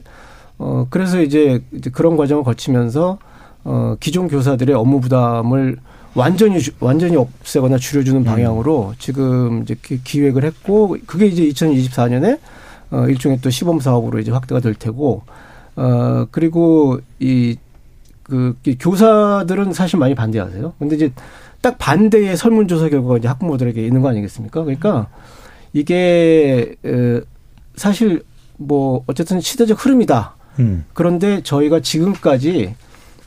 [0.65, 3.17] 어, 그래서 이제, 이제 그런 과정을 거치면서,
[3.65, 5.75] 어, 기존 교사들의 업무 부담을
[6.15, 12.39] 완전히, 주- 완전히 없애거나 줄여주는 방향으로 지금 이제 기- 기획을 했고, 그게 이제 2024년에
[12.91, 15.23] 어, 일종의 또 시범 사업으로 이제 확대가 될 테고,
[15.75, 17.57] 어, 그리고 이,
[18.21, 20.73] 그, 이 교사들은 사실 많이 반대하세요.
[20.79, 21.11] 근데 이제
[21.61, 24.63] 딱 반대의 설문조사 결과가 이제 학부모들에게 있는 거 아니겠습니까?
[24.63, 25.07] 그러니까
[25.73, 27.21] 이게, 에,
[27.75, 28.21] 사실
[28.57, 30.35] 뭐, 어쨌든 시대적 흐름이다.
[30.59, 30.85] 음.
[30.93, 32.75] 그런데 저희가 지금까지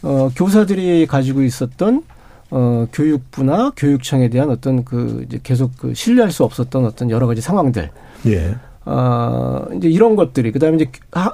[0.02, 2.02] 어 교사들이 가지고 있었던
[2.50, 7.40] 어 교육부나 교육청에 대한 어떤 그 이제 계속 그 신뢰할 수 없었던 어떤 여러 가지
[7.40, 7.90] 상황들
[8.26, 8.56] 예.
[8.84, 11.32] 어 이제 이런 것들이 그다음에 이제 하,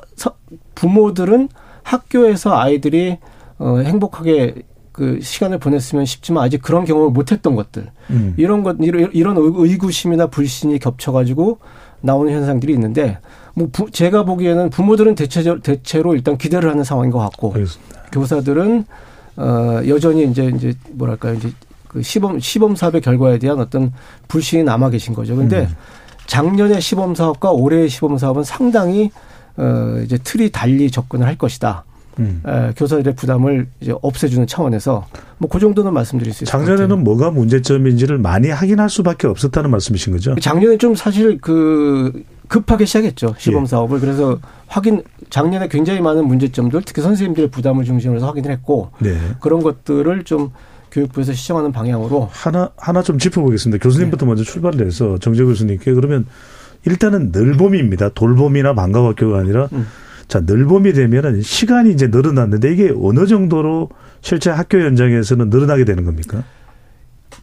[0.74, 1.48] 부모들은
[1.83, 3.18] 학교에서 아이들이
[3.59, 8.35] 어 행복하게 그 시간을 보냈으면 싶지만 아직 그런 경험을 못했던 것들 음.
[8.37, 11.59] 이런 것 이런 의구심이나 불신이 겹쳐가지고
[12.02, 13.18] 나오는 현상들이 있는데
[13.55, 18.03] 뭐 부, 제가 보기에는 부모들은 대체로 대체로 일단 기대를 하는 상황인 것 같고 알겠습니다.
[18.12, 18.85] 교사들은
[19.37, 21.51] 어 여전히 이제 이제 뭐랄까요 이제
[21.88, 23.93] 그 시범 시범 사업의 결과에 대한 어떤
[24.29, 25.37] 불신이 남아 계신 거죠.
[25.37, 25.77] 근데 음.
[26.27, 29.11] 작년의 시범 사업과 올해의 시범 사업은 상당히
[29.57, 31.85] 어 이제 틀이 달리 접근을 할 것이다.
[32.19, 32.43] 음.
[32.47, 35.07] 에, 교사들의 부담을 이제 없애주는 차원에서
[35.38, 36.65] 뭐 그 정도는 말씀드릴 수 같아요.
[36.65, 40.35] 작년에는 뭐가 문제점인지를 많이 확인할 수밖에 없었다는 말씀이신 거죠?
[40.37, 43.67] 작년에 좀 사실 그 급하게 시작했죠 시범 예.
[43.67, 49.17] 사업을 그래서 확인 작년에 굉장히 많은 문제점들 특히 선생님들의 부담을 중심으로 해서 확인을 했고 네.
[49.41, 50.51] 그런 것들을 좀
[50.91, 53.83] 교육부에서 시정하는 방향으로 하나 하나 좀 짚어보겠습니다.
[53.83, 56.27] 교수님부터 먼저 출발을 해서 정재 교수님께 그러면
[56.85, 58.11] 일단은 늘봄입니다.
[58.11, 59.87] 돌봄이나 방과학교가 아니라 음.
[60.29, 63.88] 자 늘봄이 되면은 시간이 이제 늘어났는데 이게 어느 정도로
[64.21, 66.45] 실제 학교 현장에서는 늘어나게 되는 겁니까?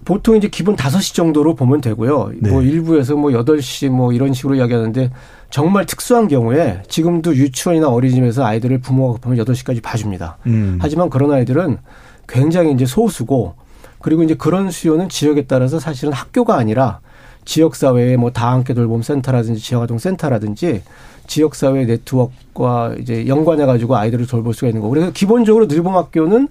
[0.06, 2.32] 보통 이제 기본 5시 정도로 보면 되고요.
[2.40, 2.50] 네.
[2.50, 5.12] 뭐 일부에서 뭐 8시 뭐 이런 식으로 이야기하는데
[5.50, 10.38] 정말 특수한 경우에 지금도 유치원이나 어린이집에서 아이들을 부모가 급하면 8시까지 봐줍니다.
[10.48, 10.78] 음.
[10.82, 11.78] 하지만 그런 아이들은
[12.28, 13.56] 굉장히 이제 소수고
[14.00, 17.00] 그리고 이제 그런 수요는 지역에 따라서 사실은 학교가 아니라
[17.46, 20.84] 지역사회의 뭐 다 함께 돌봄 센터라든지 지역아동 센터라든지
[21.28, 24.94] 지역사회 네트워크와 이제 연관해 가지고 아이들을 돌볼 수가 있는 거고.
[24.94, 26.48] 그래서 기본적으로 늘봄학교는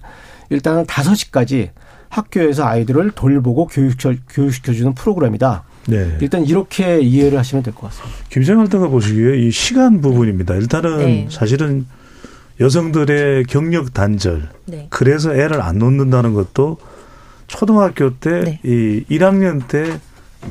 [0.51, 1.71] 일단은 5시까지
[2.09, 5.65] 학교에서 아이들을 돌보고 교육시켜, 교육시켜주는 프로그램이다.
[5.89, 6.19] 네.
[6.21, 8.17] 일단 이렇게 이해를 하시면 될 것 같습니다.
[8.31, 10.55] 김생활 등가 보시기에 이 시간 부분입니다.
[10.55, 11.29] 일단은 네.
[11.31, 11.87] 사실은
[12.61, 14.87] 여성들의 경력 단절, 네.
[14.91, 16.79] 그래서 애를 안 놓는다는 것도
[17.47, 18.61] 초등학교 때 네.
[18.65, 19.99] 이 1학년 때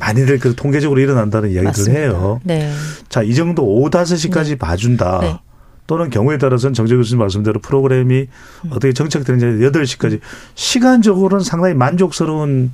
[0.00, 1.98] 많이들 그 통계적으로 일어난다는 이야기를 맞습니다.
[2.00, 2.40] 해요.
[2.44, 2.72] 네.
[3.08, 5.40] 자, 이 정도 오후 5시까지 봐준다.
[5.88, 5.94] 네.
[5.94, 8.20] 또는 경우에 따라서는 정재 교수님 말씀대로 프로그램이
[8.64, 8.70] 음.
[8.70, 10.20] 어떻게 정책되는지 8시까지
[10.54, 12.72] 시간적으로는 상당히 만족스러운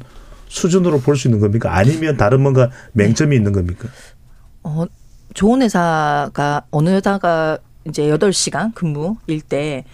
[0.48, 1.74] 수준으로 볼 수 있는 겁니까?
[1.76, 3.88] 아니면 다른 뭔가 맹점이 있는 겁니까?
[4.64, 4.84] 어,
[5.32, 9.84] 좋은 회사가 어느 회사가 이제 8시간 근무일 때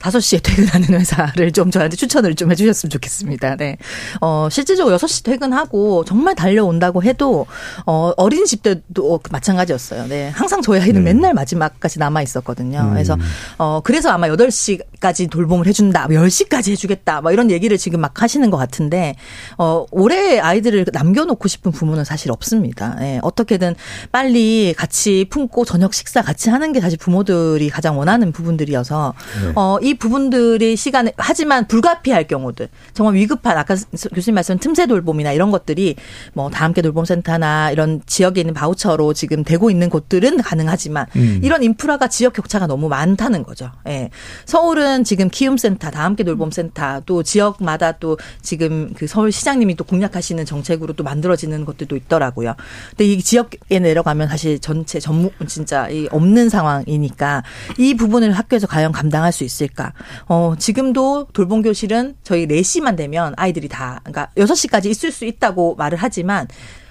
[0.00, 3.56] 5시에 퇴근하는 회사를 좀 저한테 추천을 좀 해주셨으면 좋겠습니다.
[3.56, 3.76] 네.
[4.20, 7.46] 어, 실질적으로 6시 퇴근하고 정말 달려온다고 해도,
[7.86, 10.06] 어, 어린이집 때도 마찬가지였어요.
[10.08, 10.30] 네.
[10.30, 11.12] 항상 저희 아이는 네.
[11.12, 12.80] 맨날 마지막까지 남아 있었거든요.
[12.80, 12.90] 음.
[12.90, 13.16] 그래서,
[13.58, 18.48] 어, 그래서 아마 8시 까지 돌봄을 해준다, 10시까지 해주겠다, 뭐 이런 얘기를 지금 막 하시는
[18.50, 19.16] 것 같은데,
[19.56, 22.98] 어, 올해 아이들을 남겨놓고 싶은 부모는 사실 없습니다.
[23.00, 23.74] 예, 어떻게든
[24.12, 29.52] 빨리 같이 품고 저녁 식사 같이 하는 게 사실 부모들이 가장 원하는 부분들이어서, 네.
[29.56, 33.74] 어, 이 부분들이 시간에, 하지만 불가피할 경우들, 정말 위급한, 아까
[34.14, 35.96] 교수님 말씀 틈새 돌봄이나 이런 것들이
[36.34, 41.40] 뭐 다함께 돌봄센터나 이런 지역에 있는 바우처로 지금 되고 있는 곳들은 가능하지만, 음.
[41.42, 43.72] 이런 인프라가 지역 격차가 너무 많다는 거죠.
[43.88, 44.10] 예.
[44.44, 50.44] 서울은 지금 키움센터, 다 함께 돌봄센터, 또 지역마다 또 지금 그 서울 시장님이 또 공략하시는
[50.44, 52.54] 정책으로 또 만들어지는 것들도 있더라고요.
[52.90, 57.42] 근데 이 지역에 내려가면 사실 전체 전무 진짜 이 없는 상황이니까
[57.78, 59.92] 이 부분을 학교에서 과연 감당할 수 있을까?
[60.26, 65.96] 어, 지금도 돌봄 교실은 저희 4시만 되면 아이들이 다 그러니까 6시까지 있을 수 있다고 말을
[66.00, 66.48] 하지만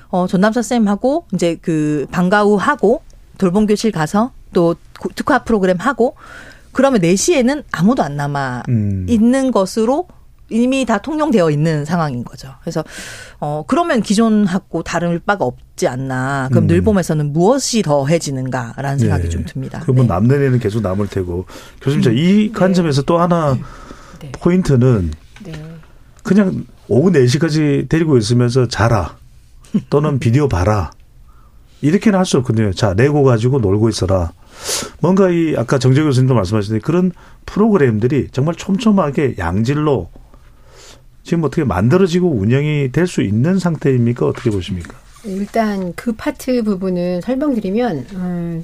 [0.10, 3.04] 어, 전담사 쌤하고 이제 그 방과 후 하고
[3.38, 6.16] 돌봄 교실 가서 또 고- 특화 프로그램 하고
[6.72, 9.06] 그러면 4시에는 아무도 안 남아 음.
[9.10, 10.08] 있는 것으로
[10.52, 12.54] 이미 다 통용되어 있는 상황인 거죠.
[12.62, 12.84] 그래서
[13.40, 16.48] 어 그러면 기존하고 다를 바가 없지 않나.
[16.50, 16.68] 그럼 음.
[16.68, 19.30] 늘봄에서는 무엇이 더해지는가라는 생각이 네.
[19.30, 19.80] 좀 듭니다.
[19.84, 20.14] 그러면 네.
[20.14, 21.46] 남는 애는 계속 남을 테고.
[21.82, 23.56] 교수님, 자, 이 관점에서 또 하나
[24.20, 24.32] 네.
[24.34, 25.12] 포인트는
[25.44, 25.52] 네.
[26.24, 29.18] 그냥 오후 4시까지 데리고 있으면서 자라.
[29.92, 30.92] 또는 비디오 봐라.
[31.82, 32.74] 이렇게는 할 수 없거든요.
[32.74, 34.32] 자, 레고 가지고 놀고 있어라.
[35.00, 37.12] 뭔가 이 아까 정재 교수님도 말씀하셨는데 그런
[37.46, 40.10] 프로그램들이 정말 촘촘하게 양질로
[41.24, 44.26] 지금 어떻게 만들어지고 운영이 될 수 있는 상태입니까?
[44.26, 44.98] 어떻게 보십니까?
[45.26, 48.64] 일단 그 파트 부분은 설명드리면 음,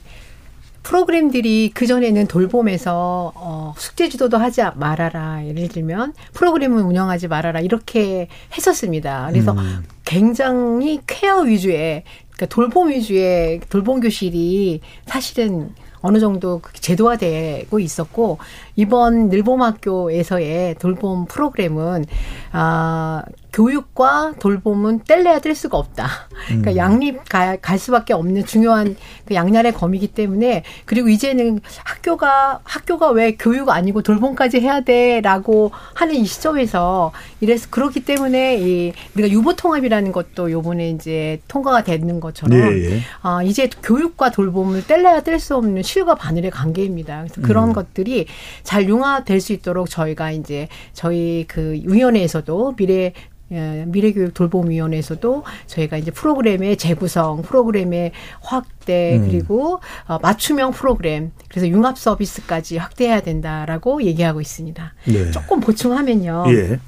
[0.83, 8.27] 프로그램들이 그 전에는 돌봄에서 어, 숙제 주도도 하지 말아라 예를 들면 프로그램을 운영하지 말아라 이렇게
[8.55, 9.27] 했었습니다.
[9.31, 9.83] 그래서 음.
[10.05, 15.71] 굉장히 케어 위주의 그러니까 돌봄 위주의 돌봄 교실이 사실은
[16.05, 18.37] 어느 정도 그 제도화되고 있었고
[18.75, 22.05] 이번 늘봄학교에서의 돌봄 프로그램은
[22.51, 23.23] 아
[23.55, 26.07] 교육과 돌봄은 뗄래야 뗄 수가 없다.
[26.47, 26.75] 그러니까 음.
[26.75, 33.37] 양립 가, 갈 수밖에 없는 중요한 그 양날의 검이기 때문에 그리고 이제는 학교가 학교가 왜
[33.37, 40.11] 교육 아니고 돌봄까지 해야 돼라고 하는 이 시점에서 이래서 그렇기 때문에 이 우리가 유보 통합이라는
[40.11, 42.99] 것도 요번에 이제 통과가 되는 것처럼 예, 예.
[43.21, 47.23] 아, 이제 교육과 돌봄을 뗄래야 뗄 수 없는 실과 바늘의 관계입니다.
[47.23, 47.73] 그래서 그런 음.
[47.73, 48.25] 것들이
[48.65, 53.13] 잘 융화될 수 있도록 저희가 이제 저희 그 위원회에서도 미래
[53.51, 59.29] 예, 미래교육 돌봄위원회에서도 저희가 이제 프로그램의 재구성, 프로그램의 확대 음.
[59.29, 64.93] 그리고 어, 맞춤형 프로그램 그래서 융합 서비스까지 확대해야 된다라고 얘기하고 있습니다.
[65.05, 65.31] 네.
[65.31, 66.45] 조금 보충하면요.
[66.47, 66.79] 예.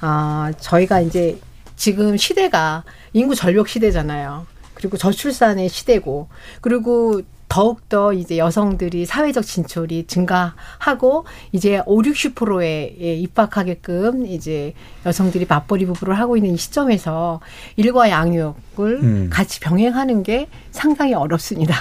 [0.00, 1.38] 아, 저희가 이제
[1.76, 2.82] 지금 시대가
[3.12, 4.46] 인구 절벽 시대잖아요.
[4.74, 6.28] 그리고 저출산의 시대고,
[6.60, 7.20] 그리고
[7.52, 14.72] 더욱더 이제 여성들이 사회적 진출이 증가하고, 이제 5, 60%에 입학하게끔 이제
[15.04, 17.40] 여성들이 맞벌이 부부를 하고 있는 이 시점에서
[17.76, 19.30] 일과 양육을 음.
[19.30, 21.74] 같이 병행하는 게 상당히 어렵습니다.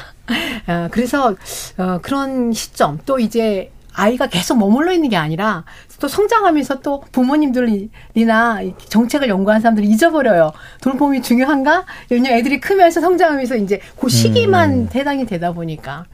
[0.67, 1.37] 아, 그래서,
[1.77, 5.65] 어, 그런 시점, 또 이제 아이가 계속 머물러 있는 게 아니라
[5.99, 10.53] 또 성장하면서 또 부모님들이나 정책을 연구한 사람들이 잊어버려요.
[10.81, 11.85] 돌봄이 중요한가?
[12.09, 14.89] 왜냐면 애들이 크면서 성장하면서 이제 그 시기만 음.
[14.93, 16.05] 해당이 되다 보니까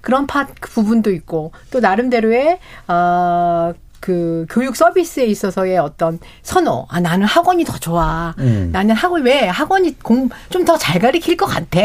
[0.00, 3.72] 그런 파그 부분도 있고 또 나름대로의 어.
[4.00, 6.86] 그 교육 서비스에 있어서의 어떤 선호.
[6.88, 8.34] 아 나는 학원이 더 좋아.
[8.38, 8.70] 음.
[8.72, 11.80] 나는 학원 왜 학원이 공 좀 더 잘 가르칠 것 같아.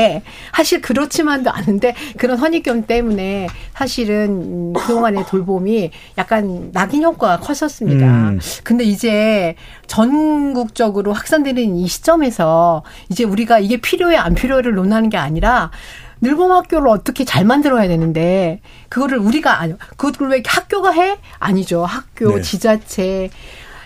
[0.56, 8.06] 사실 그렇지만도 않은데 그런 선입견 때문에 사실은 음, 그동안의 돌봄이 약간 낙인 효과가 컸었습니다.
[8.06, 8.40] 음.
[8.64, 9.56] 근데 이제
[9.88, 15.72] 전국적으로 확산되는 이 시점에서 이제 우리가 이게 필요해 안 필요해를 논하는 게 아니라
[16.22, 21.18] 늘봄 학교를 어떻게 잘 만들어야 되는데 그거를 우리가 아니 그걸 왜 학교가 해?
[21.40, 21.84] 아니죠.
[21.86, 22.42] 학교 네.
[22.42, 23.30] 지자체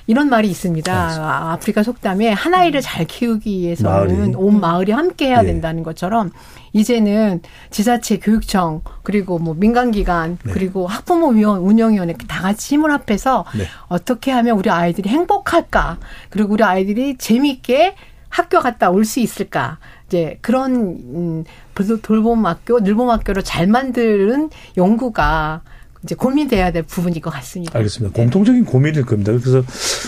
[0.08, 0.92] 이런 말이 있습니다.
[0.92, 4.36] 아, 아프리카 속담에 한 아이를 잘 키우기 위해서는 마을이.
[4.36, 5.46] 온 마을이 함께 해야 예.
[5.46, 6.32] 된다는 것처럼
[6.74, 13.66] 이제는 지자체 교육청 그리고 뭐 민간기관 그리고 학부모 위원 운영위원회 다 같이 힘을 합해서 네.
[13.88, 15.98] 어떻게 하면 우리 아이들이 행복할까
[16.32, 17.94] 그리고 우리 아이들이 재미있게
[18.30, 19.78] 학교 갔다 올 수 있을까
[20.10, 21.44] 이제 그런 음,
[21.76, 25.62] 돌- 돌봄 학교 늘봄 학교를 잘 만드는 연구가
[26.04, 27.78] 이제 고민돼야 될 부분일 것 같습니다.
[27.78, 28.16] 알겠습니다.
[28.16, 29.32] 공통적인 고민일 겁니다.
[29.34, 29.62] 그래서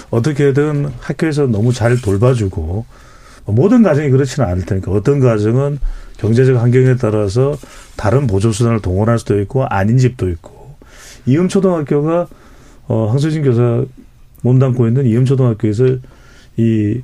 [0.09, 2.85] 어떻게든 학교에서 너무 잘 돌봐주고
[3.45, 5.77] 모든 가정이 그렇지는 않을 테니까 어떤 가정은
[6.17, 7.55] 경제적 환경에 따라서
[7.95, 10.75] 다른 보조수단을 동원할 수도 있고 아닌 집도 있고
[11.27, 12.27] 이음초등학교가
[12.87, 13.83] 어, 황소진 교사
[14.41, 15.97] 몸담고 있는 이음초등학교에서
[16.57, 17.01] 이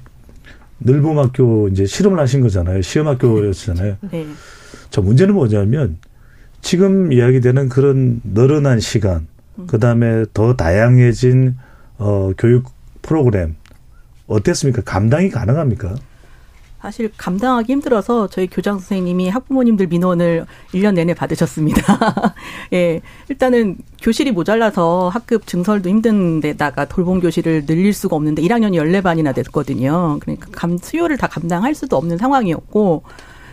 [0.79, 2.81] 늘봄학교 이제 실험을 하신 거잖아요.
[2.81, 3.97] 시험학교였잖아요.
[4.11, 4.27] 네.
[4.89, 5.97] 저 문제는 뭐냐면
[6.61, 9.27] 지금 이야기되는 그런 늘어난 시간,
[9.67, 11.55] 그 다음에 더 다양해진
[11.97, 12.69] 어, 교육
[13.01, 13.55] 프로그램
[14.27, 14.81] 어땠습니까?
[14.83, 15.95] 감당이 가능합니까?
[16.81, 22.35] 사실 감당하기 힘들어서 저희 교장 선생님이 학부모님들 민원을 1년 내내 받으셨습니다.
[22.73, 23.01] 예.
[23.29, 30.17] 일단은 교실이 모자라서 학급 증설도 힘든 데다가 돌봄 교실을 늘릴 수가 없는데 1학년이 14반이나 됐거든요.
[30.21, 33.03] 그러니까 감, 수요를 다 감당할 수도 없는 상황이었고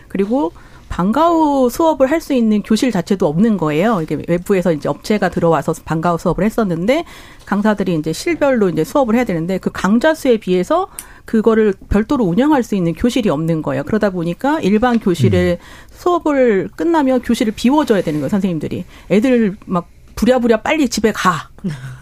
[0.07, 0.53] 그리고
[0.95, 3.99] 방과 후 수업을 할 수 있는 교실 자체도 없는 거예요.
[4.01, 7.03] 이게 외부에서 이제 업체가 들어와서 방과 후 수업을 했었는데
[7.45, 10.87] 강사들이 이제 실별로 이제 수업을 해야 되는데 그 강좌 수에 비해서
[11.25, 13.83] 그거를 별도로 운영할 수 있는 교실이 없는 거예요.
[13.83, 15.59] 그러다 보니까 일반 교실에
[15.91, 18.85] 수업을 끝나면 교실을 비워줘야 되는 거예요, 선생님들이.
[19.11, 21.49] 애들 막 부랴부랴 빨리 집에 가.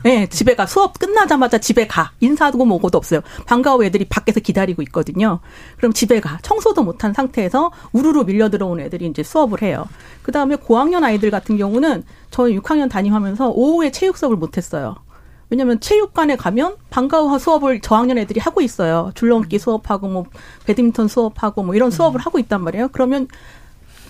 [0.04, 0.66] 네, 집에 가.
[0.66, 2.12] 수업 끝나자마자 집에 가.
[2.20, 3.22] 인사도 뭐고도 없어요.
[3.46, 5.40] 방과 후 애들이 밖에서 기다리고 있거든요.
[5.78, 6.40] 그럼 집에 가.
[6.42, 9.88] 청소도 못한 상태에서 우르르 밀려 들어온 애들이 이제 수업을 해요.
[10.22, 14.96] 그 다음에 고학년 아이들 같은 경우는 저희 6학년 담임하면서 오후에 체육 수업을 못했어요.
[15.50, 19.12] 왜냐면 체육관에 가면 방과 후 수업을 저학년 애들이 하고 있어요.
[19.14, 20.26] 줄넘기 수업하고 뭐
[20.66, 22.90] 배드민턴 수업하고 뭐 이런 수업을 하고 있단 말이에요.
[22.92, 23.28] 그러면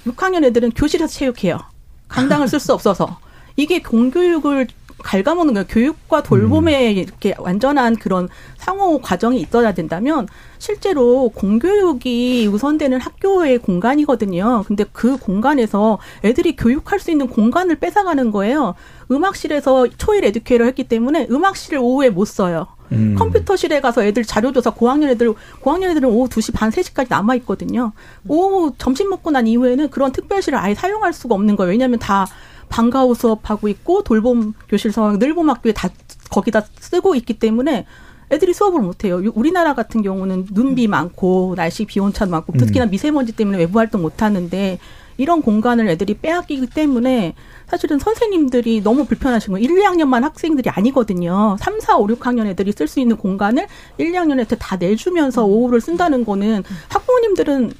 [0.05, 1.59] 6학년 애들은 교실에서 체육해요.
[2.07, 3.17] 강당을 쓸 수 없어서.
[3.55, 4.67] 이게 공교육을
[5.03, 5.67] 갉아먹는 거예요.
[5.67, 10.27] 교육과 돌봄에 이렇게 완전한 그런 상호 과정이 있어야 된다면
[10.59, 14.63] 실제로 공교육이 우선되는 학교의 공간이거든요.
[14.65, 18.75] 근데 그 공간에서 애들이 교육할 수 있는 공간을 뺏어가는 거예요.
[19.11, 22.67] 음악실에서 초일 에듀케이를 했기 때문에 음악실을 오후에 못 써요.
[22.93, 23.15] 음.
[23.17, 27.91] 컴퓨터실에 가서 애들 자료 조사 고학년 애들 고학년 애들은 오후 2시 반 3시까지 남아 있거든요.
[28.27, 31.71] 오후 점심 먹고 난 이후에는 그런 특별실을 아예 사용할 수가 없는 거예요.
[31.71, 32.27] 왜냐하면 다
[32.73, 35.89] 방과 후 수업하고 있고 돌봄 교실 상황 늘봄 학교에 다
[36.31, 37.85] 거기다 쓰고 있기 때문에
[38.31, 39.21] 애들이 수업을 못 해요.
[39.35, 44.79] 우리나라 같은 경우는 눈비 많고 날씨 비온차 많고 특히나 미세먼지 때문에 외부 활동 못 하는데
[45.17, 47.35] 이런 공간을 애들이 빼앗기기 때문에
[47.67, 49.63] 사실은 선생님들이 너무 불편하신 거예요.
[49.63, 51.55] 1, 2학년만 학생들이 아니거든요.
[51.59, 53.67] 3, 4, 5, 6학년 애들이 쓸 수 있는 공간을
[53.99, 57.71] 1, 2학년한테 다 내주면서 오후를 쓴다는 거는 학부모님들은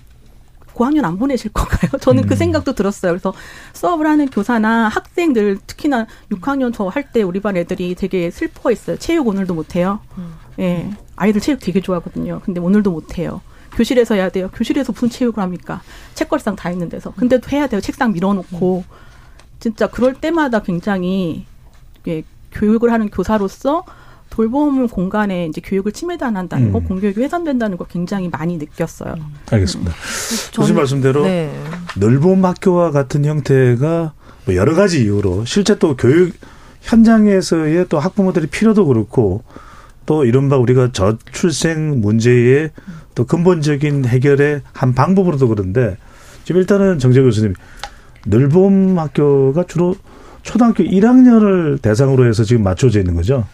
[0.73, 1.91] 고학년 안 보내실 건가요?
[2.01, 3.12] 저는 그 생각도 들었어요.
[3.12, 3.33] 그래서
[3.73, 8.97] 수업을 하는 교사나 학생들 특히나 6학년 저 할 때 우리 반 애들이 되게 슬퍼했어요.
[8.97, 9.99] 체육 오늘도 못 해요.
[10.59, 10.89] 예.
[11.15, 12.41] 아이들 체육 되게 좋아하거든요.
[12.43, 13.41] 근데 오늘도 못 해요.
[13.73, 14.49] 교실에서 해야 돼요.
[14.53, 15.81] 교실에서 무슨 체육을 합니까?
[16.13, 17.12] 책걸상 다 있는 데서.
[17.13, 17.81] 근데도 해야 돼요.
[17.81, 18.83] 책상 밀어놓고.
[19.59, 21.45] 진짜 그럴 때마다 굉장히
[22.07, 23.83] 예, 교육을 하는 교사로서
[24.38, 26.86] 돌봄 공간에 이제 교육을 침해당한다는 거, 음.
[26.86, 29.13] 공교육이 훼손된다는 걸 굉장히 많이 느꼈어요.
[29.52, 29.91] 알겠습니다.
[30.56, 31.54] 교수님 저는- 말씀대로 네.
[31.98, 34.13] 늘봄 학교와 같은 형태가
[34.46, 36.34] 뭐 여러 가지 이유로 실제 또 교육
[36.82, 39.43] 현장에서의 또 학부모들의 필요도 그렇고
[40.08, 42.72] 또 이른바 우리가 저출생 문제의
[43.13, 45.96] 또 근본적인 해결의 한 방법으로도 그런데
[46.43, 47.54] 지금 일단은 정재 교수님
[48.26, 49.96] 늘봄 학교가 주로
[50.41, 53.46] 초등학교 1학년을 대상으로 해서 지금 맞춰져 있는 거죠?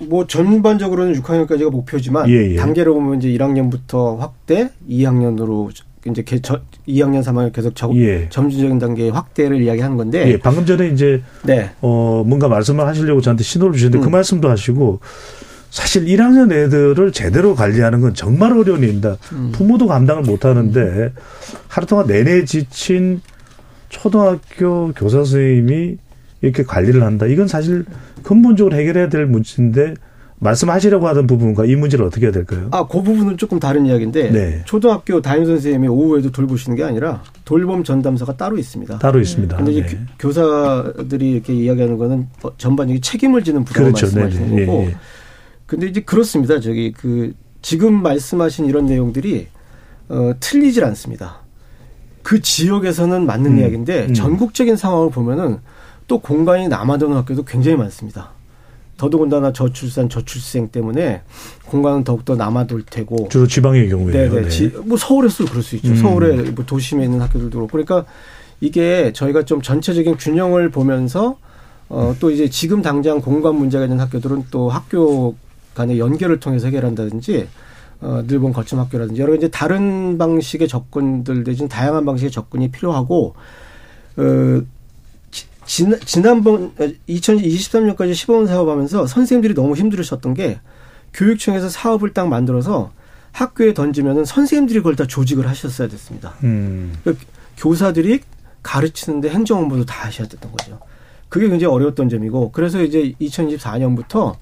[0.00, 2.56] 뭐 전반적으로는 6학년까지가 목표지만 예, 예.
[2.56, 5.70] 단계로 보면 이제 1학년부터 확대, 2학년으로
[6.06, 8.28] 이제 개, 저, 2학년, 3학년 계속 저, 예.
[8.28, 11.70] 점진적인 단계의 확대를 이야기하는 건데 예, 방금 전에 이제 네.
[11.80, 14.04] 어 뭔가 말씀을 하시려고 저한테 신호를 주셨는데 음.
[14.04, 15.00] 그 말씀도 하시고
[15.70, 19.16] 사실 1학년 애들을 제대로 관리하는 건 정말 어려운 일입니다.
[19.32, 19.52] 음.
[19.52, 21.12] 부모도 감당을 못 하는데
[21.66, 23.20] 하루 동안 내내 지친
[23.88, 25.98] 초등학교 교사 선생님이
[26.40, 27.26] 이렇게 관리를 한다.
[27.26, 27.84] 이건 사실
[28.22, 29.94] 근본적으로 해결해야 될 문제인데
[30.40, 32.68] 말씀하시려고 하던 부분과 이 문제를 어떻게 해야 될까요?
[32.70, 34.62] 아, 그 부분은 조금 다른 이야기인데 네.
[34.66, 38.98] 초등학교 담임 선생님이 오후에도 돌보시는 게 아니라 돌봄 전담서가 따로 있습니다.
[38.98, 39.56] 따로 있습니다.
[39.56, 39.98] 근데 이제 네.
[40.16, 44.06] 교- 교사들이 이렇게 이야기하는 거는 어, 전반적인 책임을 지는 부담을 그렇죠.
[44.06, 44.66] 말씀하시는 네네.
[44.66, 44.82] 거고.
[44.82, 44.96] 예, 예.
[45.66, 46.60] 근데 이제 그렇습니다.
[46.60, 49.48] 저기 그 지금 말씀하신 이런 내용들이
[50.08, 51.40] 어, 틀리질 않습니다.
[52.22, 54.14] 그 지역에서는 맞는 음, 이야기인데 음.
[54.14, 55.58] 전국적인 상황을 보면은
[56.08, 58.30] 또 공간이 남아도는 학교도 굉장히 많습니다.
[58.96, 61.22] 더더군다나 저출산 저출생 때문에
[61.66, 64.10] 공간은 더욱더 남아돌 테고 주로 지방의 경우에요.
[64.12, 64.42] 네네.
[64.42, 64.48] 네.
[64.48, 65.90] 지- 뭐 서울에서도 그럴 수 있죠.
[65.90, 65.96] 음.
[65.96, 67.70] 서울에 뭐 도심에 있는 학교들도 그렇고.
[67.70, 68.04] 그러니까
[68.60, 71.38] 이게 저희가 좀 전체적인 균형을 보면서
[71.88, 75.36] 어, 또 이제 지금 당장 공간 문제가 있는 학교들은 또 학교
[75.74, 77.46] 간의 연결을 통해서 해결한다든지
[78.00, 83.34] 어, 늘본 거점 학교라든지 여러 가지 다른 방식의 접근들 대신 다양한 방식의 접근이 필요하고
[84.16, 84.60] 어,
[85.68, 86.72] 지- 지난, 지난번
[87.08, 90.60] 2023년까지 시범 사업하면서 선생님들이 너무 힘들으셨던 게
[91.12, 92.90] 교육청에서 사업을 딱 만들어서
[93.32, 96.34] 학교에 던지면은 선생님들이 그걸 다 조직을 하셨어야 됐습니다.
[96.42, 96.94] 음.
[97.04, 97.24] 그러니까
[97.58, 98.20] 교사들이
[98.62, 100.80] 가르치는데 행정 업무도 다 하셔야 됐던 거죠.
[101.28, 104.36] 그게 굉장히 어려웠던 점이고 그래서 이제 2024년부터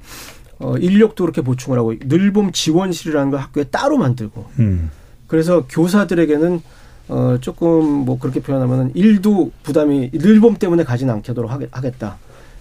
[0.58, 4.90] 어, 인력도 그렇게 보충을 하고 늘봄 지원실이라는 걸 학교에 따로 만들고 음.
[5.26, 6.62] 그래서 교사들에게는
[7.08, 12.16] 어 조금 뭐 그렇게 표현하면은 일도 부담이 늘봄 때문에 가진 않게도록 하겠- 하겠다.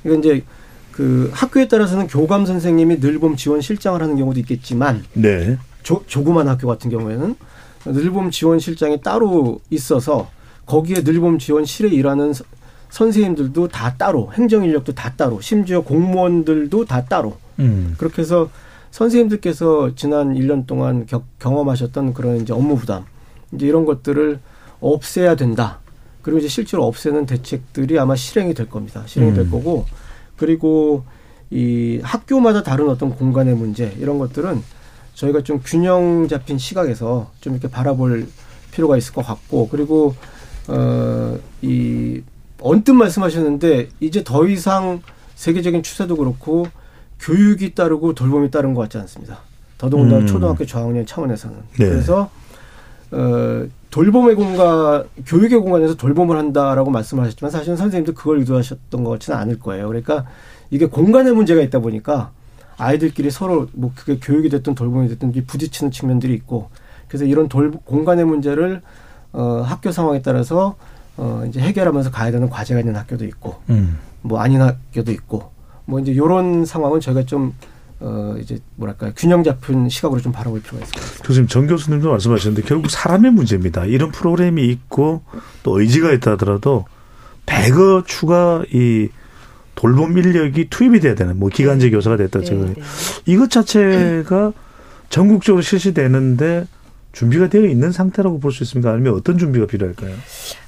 [0.06, 0.44] 이건 이제
[0.92, 5.58] 그 학교에 따라서는 교감 선생님이 늘봄 지원 실장을 하는 경우도 있겠지만 네.
[5.84, 7.36] 조, 조그만 학교 같은 경우에는
[7.88, 10.30] 늘봄 지원 실장이 따로 있어서
[10.66, 12.44] 거기에 늘봄 지원실에 일하는 서-
[12.90, 17.96] 선생님들도 다 따로 행정 인력도 다 따로 심지어 공무원들도 다 따로 음.
[17.98, 18.50] 그렇게 해서
[18.92, 23.04] 선생님들께서 지난 1년 동안 겨- 경험하셨던 그런 이제 업무 부담
[23.56, 24.40] 이제 이런 것들을
[24.80, 25.80] 없애야 된다.
[26.22, 29.04] 그리고 이제 실제로 없애는 대책들이 아마 실행이 될 겁니다.
[29.06, 29.52] 실행이 될 음.
[29.52, 29.86] 거고
[30.38, 31.04] 그리고
[31.52, 34.62] 이 학교마다 다른 어떤 공간의 문제 이런 것들은
[35.14, 38.28] 저희가 좀 균형 잡힌 시각에서 좀 이렇게 바라볼
[38.72, 40.16] 필요가 있을 것 같고 그리고
[40.68, 42.24] 어이
[42.60, 45.02] 언뜻 말씀하셨는데 이제 더 이상
[45.36, 46.68] 세계적인 추세도 그렇고
[47.20, 49.40] 교육이 따르고 돌봄이 따른 것 같지 않습니다.
[49.78, 50.28] 더더군다나 음.
[50.28, 51.90] 초등학교 저학년 차원에서는 네.
[51.90, 52.30] 그래서
[53.16, 59.60] 어 돌봄의 공간 교육의 공간에서 돌봄을 한다라고 말씀하셨지만 사실은 선생님도 그걸 의도하셨던 것 같지는 않을
[59.60, 59.88] 거예요.
[59.88, 60.26] 그러니까
[60.70, 62.32] 이게 공간에 문제가 있다 보니까
[62.78, 66.70] 아이들끼리 서로 뭐 그게 교육이 됐든 돌봄이 됐든 부딪히는 측면들이 있고
[67.08, 68.82] 그래서 이런 돌 공간의 문제를
[69.32, 70.76] 어 학교 상황에 따라서
[71.16, 73.98] 어 이제 해결하면서 가야 되는 과제가 있는 학교도 있고 음.
[74.22, 75.52] 뭐 아닌 학교도 있고
[75.86, 77.54] 뭐 이제 요런 상황은 저희가 좀
[78.00, 81.28] 어 이제 뭐랄까요 균형 잡힌 시각으로 좀 바라볼 필요가 있을 것 같습니다.
[81.28, 83.86] 교수님 정 교수님도 말씀하셨는데 결국 사람의 문제입니다.
[83.86, 85.24] 이런 프로그램이 있고
[85.64, 86.86] 또 의지가 있다 하더라도
[87.46, 89.10] 배거 추가 이
[89.76, 92.76] 돌봄 인력이 투입이 돼야 되는 뭐 기간제 교사가 됐다 네, 제가 네.
[93.26, 94.54] 이것 자체가
[95.10, 96.66] 전국적으로 실시되는데
[97.16, 98.92] 준비가 되어 있는 상태라고 볼 수 있습니까?
[98.92, 100.14] 아니면 어떤 준비가 필요할까요?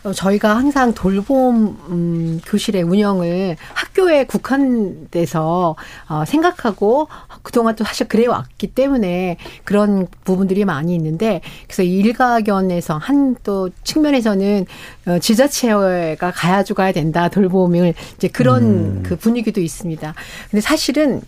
[0.03, 5.75] 어, 저희가 항상 돌봄 음, 교실의 운영을 학교에 국한돼서
[6.09, 7.07] 어, 생각하고
[7.43, 14.65] 그동안 또 사실 그래 왔기 때문에 그런 부분들이 많이 있는데 그래서 일가견에서 한 또 측면에서는
[15.07, 19.03] 어, 지자체가 가야주 가야 된다 돌봄을 이제 그런 음.
[19.05, 20.13] 그 분위기도 있습니다.
[20.49, 21.21] 근데 사실은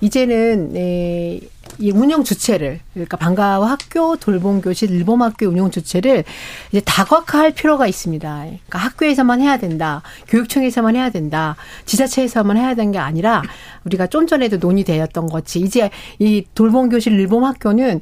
[0.00, 1.40] 이제는 네,
[1.78, 6.24] 이 운영 주체를 그러니까 방과후 학교 돌봄 교실 일본 학교 운영 주체를
[6.70, 8.28] 이제 다각화할 필요가 있습니다.
[8.44, 10.02] 그러니까 학교에서만 해야 된다.
[10.28, 11.56] 교육청에서만 해야 된다.
[11.84, 13.42] 지자체에서만 해야 되는 게 아니라
[13.84, 18.00] 우리가 좀 전에도 논의되었던 것이 이제 이 돌봄 교실 일본 학교는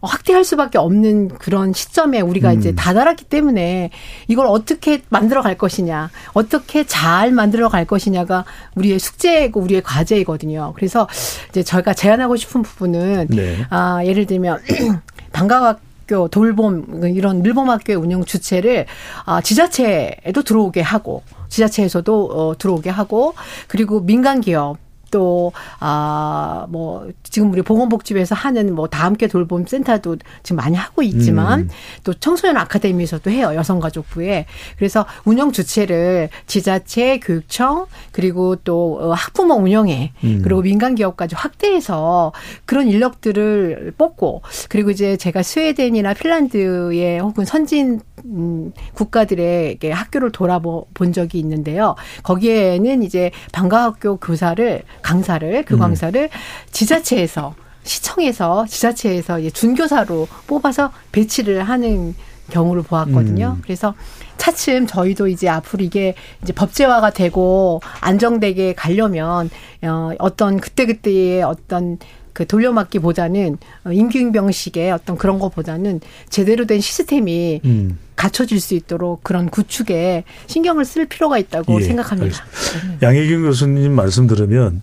[0.00, 2.58] 확대할 수밖에 없는 그런 시점에 우리가 음.
[2.58, 3.90] 이제 다다랐기 때문에
[4.28, 8.44] 이걸 어떻게 만들어 갈 것이냐, 어떻게 잘 만들어 갈 것이냐가
[8.74, 10.72] 우리의 숙제고 우리의 과제이거든요.
[10.76, 11.08] 그래서
[11.50, 13.66] 이제 저희가 제안하고 싶은 부분은 네.
[13.70, 14.60] 아, 예를 들면
[15.32, 18.86] 방과학 학교 돌봄 이런 밀봄학교의 운영 주체를
[19.24, 23.34] 아 지자체에도 들어오게 하고 지자체에서도 어 들어오게 하고
[23.66, 24.78] 그리고 민간 기업
[25.10, 31.02] 또, 아, 뭐, 지금 우리 보건복지부에서 하는 뭐, 다 함께 돌봄 센터도 지금 많이 하고
[31.02, 31.68] 있지만, 음.
[32.04, 33.52] 또 청소년 아카데미에서도 해요.
[33.54, 34.46] 여성가족부에.
[34.76, 40.40] 그래서 운영 주체를 지자체, 교육청, 그리고 또 어, 학부모 운영회, 음.
[40.42, 42.32] 그리고 민간기업까지 확대해서
[42.64, 51.38] 그런 인력들을 뽑고, 그리고 이제 제가 스웨덴이나 핀란드의 혹은 선진 음, 국가들에게 학교를 돌아본 적이
[51.38, 51.94] 있는데요.
[52.22, 55.78] 거기에는 이제 방과학교 교사를 강사를 그 음.
[55.78, 56.28] 강사를
[56.72, 57.54] 지자체에서
[57.84, 62.16] 시청에서 지자체에서 이제 준교사로 뽑아서 배치를 하는
[62.50, 63.54] 경우를 보았거든요.
[63.56, 63.62] 음.
[63.62, 63.94] 그래서
[64.36, 69.48] 차츰 저희도 이제 앞으로 이게 이제 법제화가 되고 안정되게 가려면
[69.82, 71.98] 어 어떤 그때그때의 어떤
[72.32, 77.98] 그 돌려막기보다는 어, 임기응병식의 어떤 그런 것보다는 제대로 된 시스템이 음.
[78.16, 82.42] 갖춰질 수 있도록 그런 구축에 신경을 쓸 필요가 있다고 예, 생각합니다.
[82.42, 83.06] 알겠습니다.
[83.06, 84.82] 양혜경 교수님 말씀 들으면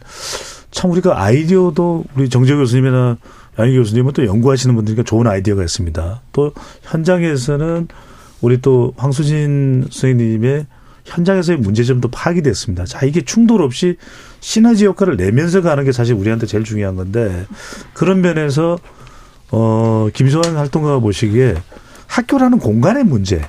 [0.72, 3.18] 참 우리가 아이디어도 우리 정재 교수님이나
[3.60, 6.22] 양희 교수님은 또 연구하시는 분들니까 좋은 아이디어가 있습니다.
[6.32, 6.54] 또
[6.84, 7.88] 현장에서는
[8.42, 10.66] 우리 또 황수진 선생님의
[11.06, 12.86] 현장에서의 문제점도 파악이 됐습니다.
[12.86, 13.98] 자, 이게 충돌 없이
[14.40, 17.46] 시너지 효과를 내면서 가는 게 사실 우리한테 제일 중요한 건데
[17.94, 18.78] 그런 면에서
[19.52, 21.56] 어, 김소환 활동가가 보시기에
[22.14, 23.42] 학교라는 공간의 문제.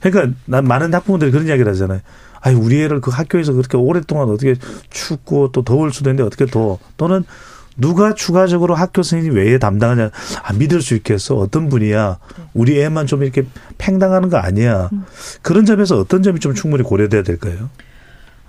[0.00, 2.00] 그러니까 난 많은 학부모들이 그런 이야기를 하잖아요.
[2.40, 4.56] 아니, 우리 애를 그 학교에서 그렇게 오랫동안 어떻게
[4.90, 7.24] 춥고 또 더울 수도 있는데 어떻게 더 또는
[7.76, 10.10] 누가 추가적으로 학교 선생님 외에 담당하냐
[10.42, 12.18] 안 믿을 수 있겠어 어떤 분이야
[12.52, 13.46] 우리 애만 좀 이렇게
[13.78, 14.90] 팽당하는 거 아니야
[15.40, 17.70] 그런 점에서 어떤 점이 좀 충분히 고려돼야 될까요?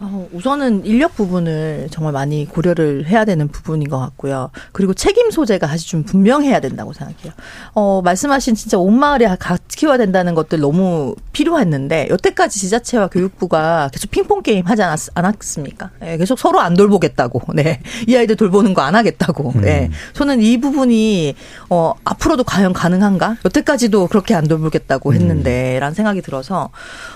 [0.03, 4.49] 어, 우선은 인력 부분을 정말 많이 고려를 해야 되는 부분인 것 같고요.
[4.71, 7.31] 그리고 책임 소재가 사실 좀 분명해야 된다고 생각해요.
[7.73, 14.09] 어, 말씀하신 진짜 온 마을에 같이 키워야 된다는 것들 너무 필요했는데 여태까지 지자체와 교육부가 계속
[14.09, 15.91] 핑퐁 게임 하지 않았, 않았습니까?
[15.99, 17.41] 네, 계속 서로 안 돌보겠다고.
[17.53, 17.81] 네.
[18.07, 19.53] 이 아이들 돌보는 거 안 하겠다고.
[19.61, 19.91] 네.
[20.13, 21.35] 저는 이 부분이
[21.69, 23.37] 어, 앞으로도 과연 가능한가?
[23.45, 26.69] 여태까지도 그렇게 안 돌보겠다고 했는데라는 생각이 들어서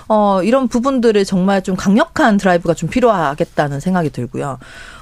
[0.06, 4.58] 어, 이런 부분들을 정말 좀 강력한 드라이브가 좀 필요하겠다는 생각이 들고요.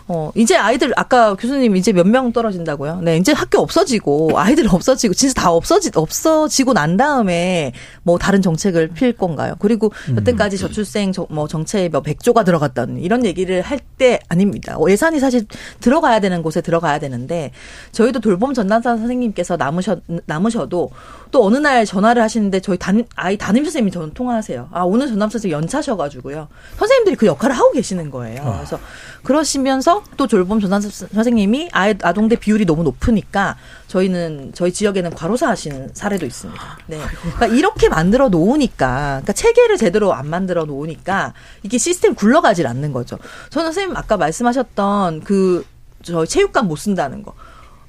[0.07, 3.01] 어, 이제 아이들, 아까 교수님 이제 몇 명 떨어진다고요?
[3.03, 8.89] 네, 이제 학교 없어지고, 아이들 없어지고, 진짜 다 없어지, 없어지고 난 다음에 뭐 다른 정책을
[8.89, 9.55] 필 건가요?
[9.59, 10.17] 그리고 음.
[10.19, 14.77] 여태까지 저출생 저, 뭐 정책에 몇 백조가 들어갔다는 이런 얘기를 할 때 아닙니다.
[14.77, 15.47] 어, 예산이 사실
[15.81, 17.53] 들어가야 되는 곳에 들어가야 되는데,
[17.93, 20.91] 저희도 돌봄 전담사 선생님께서 남으셔, 남으셔도
[21.31, 24.69] 또 어느 날 전화를 하시는데 저희 단, 아이 담임 선생님이 저는 통화하세요.
[24.73, 26.49] 아, 오늘 전담사 선생님 연차셔가지고요.
[26.77, 28.43] 선생님들이 그 역할을 하고 계시는 거예요.
[28.43, 28.57] 아.
[28.57, 28.79] 그래서
[29.23, 33.57] 그러시면서 또 졸범 전산 선생님이 아동대 비율이 너무 높으니까
[33.89, 36.79] 저희는 저희 지역에는 과로사 하시는 사례도 있습니다.
[36.87, 37.01] 네.
[37.21, 43.19] 그러니까 이렇게 만들어 놓으니까 그러니까 체계를 제대로 안 만들어 놓으니까 이게 시스템 굴러가질 않는 거죠.
[43.51, 45.65] 저는 선생님 아까 말씀하셨던 그
[46.05, 47.35] 저 체육관 못 쓴다는 거.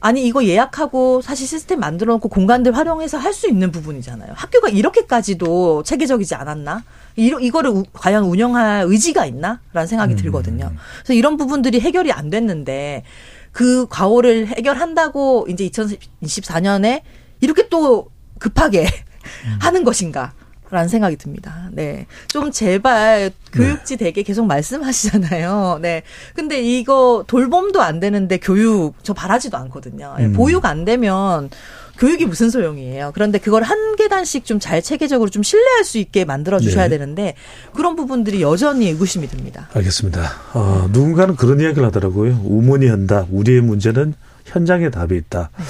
[0.05, 4.33] 아니 이거 예약하고 사실 시스템 만들어 놓고 공간들 활용해서 할 수 있는 부분이잖아요.
[4.35, 6.83] 학교가 이렇게까지도 체계적이지 않았나?
[7.15, 10.15] 이, 이거를 우, 과연 운영할 의지가 있나라는 생각이 음.
[10.17, 10.71] 들거든요.
[10.99, 13.03] 그래서 이런 부분들이 해결이 안 됐는데
[13.51, 17.01] 그 과오를 해결한다고 이제 2024년에
[17.41, 18.83] 이렇게 또 급하게
[19.45, 19.57] 음.
[19.59, 20.33] 하는 것인가?
[20.71, 21.69] 라는 생각이 듭니다.
[21.71, 22.07] 네.
[22.27, 24.05] 좀 제발 교육지 네.
[24.05, 25.79] 되게 계속 말씀하시잖아요.
[25.83, 26.03] 네.
[26.33, 30.15] 근데 이거 돌봄도 안 되는데 교육 저 바라지도 않거든요.
[30.19, 30.33] 음.
[30.33, 31.49] 보육 안 되면
[31.97, 33.11] 교육이 무슨 소용이에요.
[33.13, 36.97] 그런데 그걸 한 계단씩 좀 잘 체계적으로 좀 신뢰할 수 있게 만들어 주셔야 네.
[36.97, 37.35] 되는데
[37.73, 39.69] 그런 부분들이 여전히 의구심이 듭니다.
[39.73, 40.21] 알겠습니다.
[40.53, 42.41] 어, 누군가는 그런 이야기를 하더라고요.
[42.43, 43.25] 우문이 한다.
[43.29, 44.13] 우리의 문제는
[44.45, 45.51] 현장에 답이 있다.
[45.57, 45.63] 네.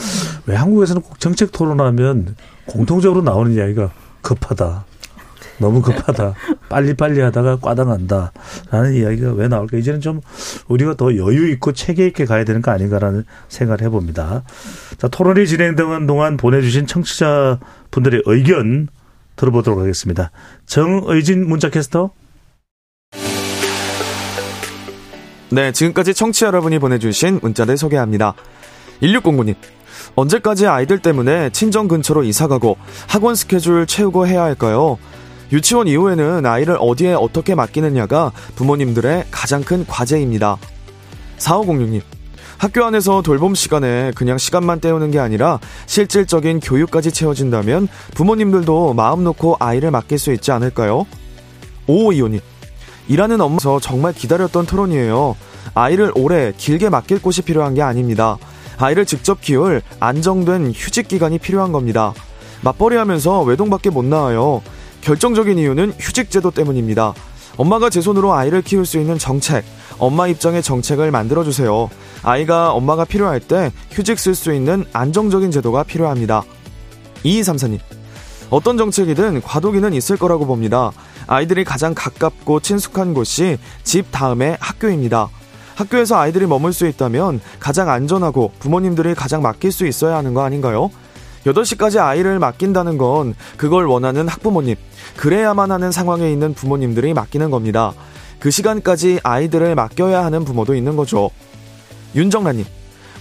[0.48, 2.36] 왜 한국에서는 꼭 정책 토론하면
[2.68, 3.92] 공통적으로 나오는 이야기가
[4.26, 4.86] 급하다.
[5.60, 6.34] 너무 급하다.
[6.68, 8.34] 빨리빨리 하다가 과당한다.
[8.72, 9.78] 라는 이야기가 왜 나올까?
[9.78, 10.20] 이제는 좀
[10.68, 14.44] 우리가 더 여유 있고 체계 있게 가야 되는 거 아닌가라는 생각을 해봅니다.
[14.98, 17.60] 자, 토론이 진행되는 동안 보내주신 청취자
[17.92, 18.90] 분들의 의견
[19.38, 20.32] 들어보도록 하겠습니다.
[20.66, 22.12] 정의진 문자캐스터.
[25.52, 28.34] 네, 지금까지 청취자 여러분이 보내주신 문자를 소개합니다.
[29.02, 29.56] 1609님.
[30.16, 32.78] 언제까지 아이들 때문에 친정 근처로 이사가고
[33.08, 34.98] 학원 스케줄 채우고 해야 할까요?
[35.52, 40.58] 유치원 이후에는 아이를 어디에 어떻게 맡기느냐가 부모님들의 가장 큰 과제입니다.
[41.38, 42.02] 4506님.
[42.58, 49.58] 학교 안에서 돌봄 시간에 그냥 시간만 때우는 게 아니라 실질적인 교육까지 채워진다면 부모님들도 마음 놓고
[49.60, 51.06] 아이를 맡길 수 있지 않을까요?
[51.88, 52.42] 5525님.
[53.08, 55.36] 일하는 엄마서 정말 기다렸던 토론이에요.
[55.74, 58.38] 아이를 오래 길게 맡길 곳이 필요한 게 아닙니다.
[58.78, 62.14] 아이를 직접 키울 안정된 휴직 기간이 필요한 겁니다.
[62.62, 64.62] 맞벌이 하면서 외동밖에 못 나와요.
[65.02, 67.14] 결정적인 이유는 휴직제도 때문입니다.
[67.58, 69.64] 엄마가 제 손으로 아이를 키울 수 있는 정책,
[69.98, 71.90] 엄마 입장의 정책을 만들어주세요.
[72.24, 76.44] 아이가 엄마가 필요할 때 휴직 쓸 수 있는 안정적인 제도가 필요합니다.
[77.24, 77.80] 2234님.
[78.50, 80.92] 어떤 정책이든 과도기는 있을 거라고 봅니다.
[81.28, 85.30] 아이들이 가장 가깝고 친숙한 곳이 집 다음에 학교입니다.
[85.76, 90.90] 학교에서 아이들이 머물 수 있다면 가장 안전하고 부모님들이 가장 맡길 수 있어야 하는 거 아닌가요?
[91.46, 94.76] 8시까지 아이를 맡긴다는 건 그걸 원하는 학부모님,
[95.18, 97.94] 그래야만 하는 상황에 있는 부모님들이 맡기는 겁니다.
[98.40, 101.30] 그 시간까지 아이들을 맡겨야 하는 부모도 있는 거죠.
[102.16, 102.66] 윤정란님,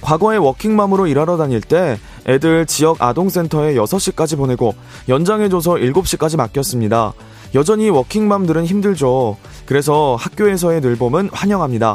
[0.01, 4.75] 과거에 워킹맘으로 일하러 다닐 때 애들 지역 아동센터에 6시까지 보내고
[5.09, 7.13] 연장해줘서 7시까지 맡겼습니다.
[7.55, 9.37] 여전히 워킹맘들은 힘들죠.
[9.67, 11.95] 그래서 학교에서의 늘봄은 환영합니다.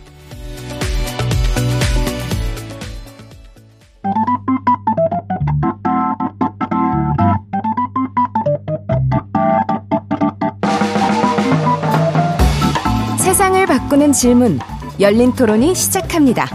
[13.71, 14.59] 바꾸는 질문
[14.99, 16.45] 열린 토론이 시작합니다.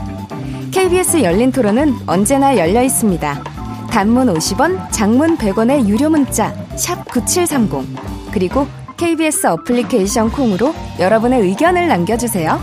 [0.71, 3.43] KBS 열린 토론은 언제나 열려 있습니다.
[3.91, 7.87] 단문 50원, 장문 100원의 유료 문자 샵9730
[8.33, 8.67] 그리고
[8.99, 12.61] KBS 어플리케이션 콩으로 여러분의 의견을 남겨주세요.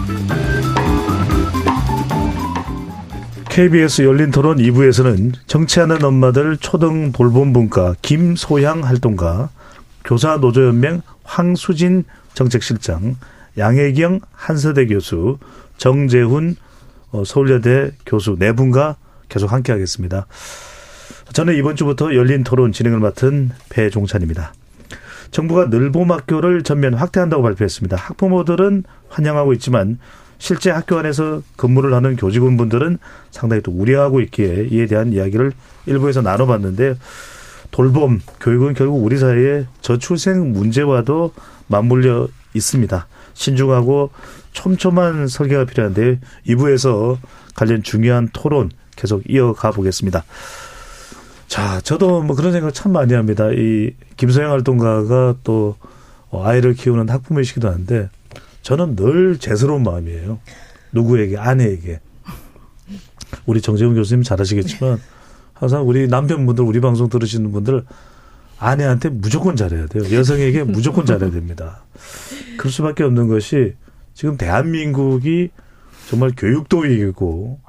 [3.50, 9.50] KBS 열린 토론 2부에서는 정치하는 엄마들 초등 돌봄 분과 김소향 활동가,
[10.06, 12.04] 교사 노조연맹 황수진
[12.36, 13.16] 정책실장,
[13.58, 15.38] 양혜경 한서대 교수,
[15.78, 16.56] 정재훈
[17.12, 18.98] 어, 서울여대 교수 네 분과
[19.30, 20.26] 계속 함께 하겠습니다.
[21.34, 24.54] 저는 이번 주부터 열린 토론 진행을 맡은 배종찬입니다.
[25.32, 27.98] 정부가 늘봄학교를 전면 확대한다고 발표했습니다.
[27.98, 29.98] 학부모들은 환영하고 있지만
[30.38, 32.98] 실제 학교 안에서 근무를 하는 교직원분들은
[33.32, 35.54] 상당히 또 우려하고 있기에 이에 대한 이야기를
[35.86, 36.96] 일부에서 나눠봤는데
[37.74, 41.34] 돌봄 교육은 결국 우리 사회의 저출생 문제와도
[41.66, 43.08] 맞물려 있습니다.
[43.34, 44.12] 신중하고
[44.52, 47.18] 촘촘한 설계가 필요한데 2부에서
[47.56, 50.24] 관련 중요한 토론 계속 이어가 보겠습니다.
[51.48, 53.50] 자, 저도 뭐 그런 생각 참 많이 합니다.
[53.52, 55.76] 이 김소영 활동가가 또
[56.32, 58.08] 아이를 키우는 학부모이시기도 한데
[58.62, 60.38] 저는 늘 죄스러운 마음이에요.
[60.92, 62.02] 누구에게 아내에게
[63.48, 65.00] 우리 정재훈 교수님 잘 아시겠지만
[65.64, 67.86] 항상 우리 남편분들 우리 방송 들으시는 분들
[68.60, 70.04] 아내한테 무조건 잘해야 돼요.
[70.12, 71.84] 여성에게 무조건 잘해야 됩니다.
[72.58, 73.76] 그럴 수밖에 없는 것이
[74.14, 75.52] 지금 대한민국이
[76.10, 77.62] 정말 교육도 위기고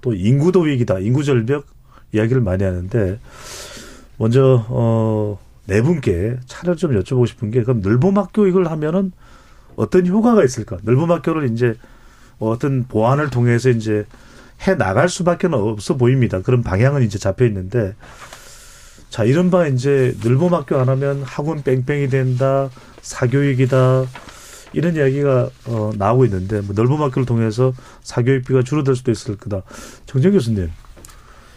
[0.00, 1.00] 또 인구도 위기다.
[1.00, 1.66] 인구 절벽
[2.12, 3.18] 이야기를 많이 하는데
[4.16, 9.10] 먼저 어네 분께 차를 좀 여쭤보고 싶은 게 그럼 늘봄학교 이걸 하면은
[9.74, 10.78] 어떤 효과가 있을까?
[10.84, 11.74] 늘봄학교를 이제
[12.38, 14.06] 어떤 보완을 통해서 이제
[14.66, 16.42] 해 나갈 수밖에 없어 보입니다.
[16.42, 17.94] 그런 방향은 이제 잡혀 있는데
[19.08, 22.70] 자 이른바 이제 늘봄학교 안 하면 학원 뺑뺑이 된다
[23.02, 24.04] 사교육이다
[24.72, 29.62] 이런 이야기가 어, 나오고 있는데 뭐 늘봄학교를 통해서 사교육비가 줄어들 수도 있을 거다.
[30.06, 30.70] 정정 교수님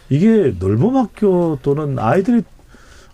[0.08, 2.42] 이게 늘봄학교 또는 아이들이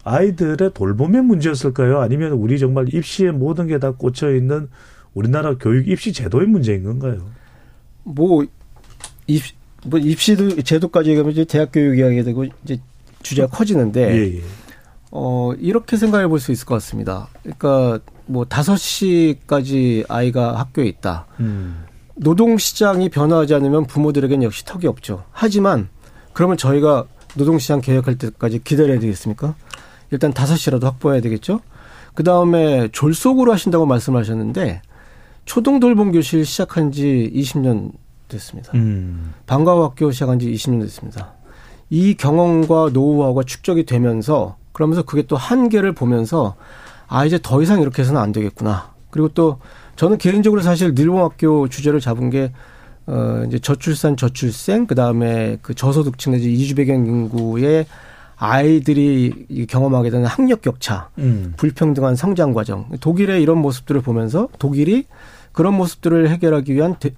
[0.02, 2.00] 아이들의 돌봄의 문제였을까요?
[2.00, 4.68] 아니면 우리 정말 입시의 모든 게 다 꽂혀 있는
[5.12, 7.26] 우리나라 교육 입시 제도의 문제인 건가요?
[8.04, 8.44] 뭐
[9.26, 9.42] 입,
[9.86, 12.78] 뭐 입시도 제도까지 얘기하면 이제 대학 교육 이야기 되고 이제
[13.22, 14.42] 주제가 커지는데 예, 예.
[15.10, 17.28] 어 이렇게 생각해 볼 수 있을 것 같습니다.
[17.42, 21.26] 그러니까 뭐 5시까지 아이가 학교에 있다.
[21.40, 21.84] 음.
[22.14, 25.24] 노동 시장이 변화하지 않으면 부모들에겐 역시 턱이 없죠.
[25.32, 25.88] 하지만
[26.32, 27.06] 그러면 저희가
[27.36, 29.54] 노동 시장 개혁할 때까지 기다려야 되겠습니까?
[30.10, 31.60] 일단 5시라도 확보해야 되겠죠?
[32.14, 34.82] 그 다음에 졸속으로 하신다고 말씀하셨는데
[35.44, 37.92] 초등 돌봄 교실 시작한 지 20년
[38.30, 38.72] 됐습니다.
[38.74, 39.34] 음.
[39.46, 41.34] 방과후 학교 시작한 지 20년 됐습니다.
[41.90, 46.54] 이 경험과 노후화가 축적이 되면서 그러면서 그게 또 한계를 보면서
[47.08, 48.92] 아 이제 더 이상 이렇게 해서는 안 되겠구나.
[49.10, 49.58] 그리고 또
[49.96, 52.52] 저는 개인적으로 사실 늘봉학교 주제를 잡은 게
[53.06, 57.86] 어, 이제 저출산, 저출생, 그 다음에 그 저소득층 내지 이주 배경 인구의
[58.36, 61.52] 아이들이 경험하게 되는 학력 격차, 음.
[61.56, 65.04] 불평등한 성장 과정, 독일의 이런 모습들을 보면서 독일이
[65.52, 67.10] 그런 모습들을 해결하기 위한 대,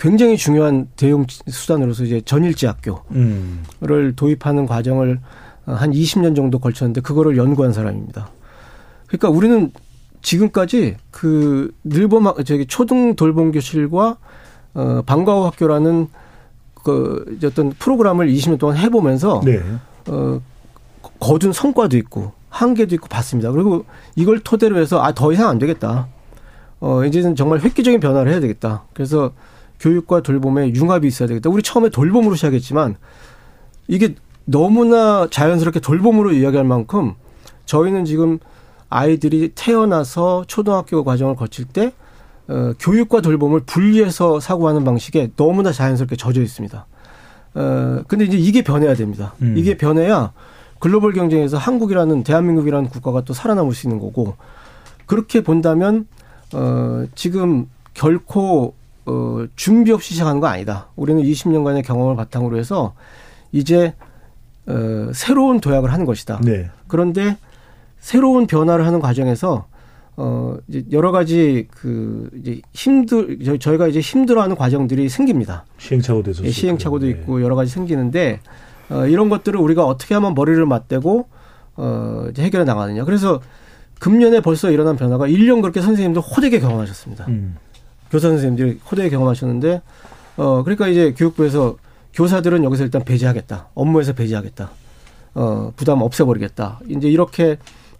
[0.00, 3.62] 굉장히 중요한 대응 수단으로서 이제 전일제 학교를 음.
[4.16, 5.20] 도입하는 과정을
[5.66, 8.30] 한 20년 정도 걸쳤는데 그거를 연구한 사람입니다.
[9.06, 9.70] 그러니까 우리는
[10.22, 14.16] 지금까지 그 늘봄 저기 초등 돌봄 교실과
[14.72, 16.08] 어 방과후 학교라는
[16.82, 19.60] 그 어떤 프로그램을 20년 동안 해 보면서 네.
[20.08, 20.40] 어
[21.18, 23.52] 거둔 성과도 있고 한계도 있고 봤습니다.
[23.52, 23.84] 그리고
[24.16, 26.08] 이걸 토대로 해서 아 더 이상 안 되겠다.
[26.80, 28.84] 어 이제는 정말 획기적인 변화를 해야 되겠다.
[28.94, 29.32] 그래서
[29.80, 31.50] 교육과 돌봄에 융합이 있어야 되겠다.
[31.50, 32.96] 우리 처음에 돌봄으로 시작했지만
[33.88, 34.14] 이게
[34.44, 37.14] 너무나 자연스럽게 돌봄으로 이야기할 만큼
[37.66, 38.38] 저희는 지금
[38.88, 41.92] 아이들이 태어나서 초등학교 과정을 거칠 때
[42.48, 46.86] 어, 교육과 돌봄을 분리해서 사고하는 방식에 너무나 자연스럽게 젖어 있습니다.
[47.54, 49.34] 어, 근데 이제 이게 변해야 됩니다.
[49.42, 49.54] 음.
[49.56, 50.32] 이게 변해야
[50.80, 54.36] 글로벌 경쟁에서 한국이라는 대한민국이라는 국가가 또 살아남을 수 있는 거고
[55.06, 56.06] 그렇게 본다면
[56.52, 58.74] 어, 지금 결코
[59.06, 60.88] 어, 준비 없이 시작하는 거 아니다.
[60.96, 62.94] 우리는 20년간의 경험을 바탕으로 해서
[63.52, 63.94] 이제
[64.66, 66.40] 어, 새로운 도약을 하는 것이다.
[66.44, 66.70] 네.
[66.86, 67.36] 그런데
[67.98, 69.66] 새로운 변화를 하는 과정에서
[70.16, 75.64] 어 이제 여러 가지 그 이제 힘들 저희- 저희가 이제 힘들어하는 과정들이 생깁니다.
[75.78, 77.06] 시행착오도 있었을 예, 시행착오도.
[77.06, 77.12] 네.
[77.12, 78.40] 있고 여러 가지 생기는데
[78.90, 81.26] 어 이런 것들을 우리가 어떻게 하면 머리를 맞대고
[81.76, 83.04] 어 이제 해결해 나가느냐.
[83.04, 83.40] 그래서
[83.98, 87.26] 금년에 벌써 일어난 변화가 1년 그렇게 선생님들 호되게 경험하셨습니다.
[87.28, 87.56] 음.
[88.10, 89.82] 교사 선생님들이 호되게 경험하셨는데
[90.36, 91.76] 어 그러니까 이제 교육부에서
[92.14, 93.68] 교사들은 여기서 일단 배제하겠다.
[93.74, 94.70] 업무에서 배제하겠다.
[95.34, 96.80] 어 부담 없애버리겠다.
[96.88, 97.56] 이제 이렇게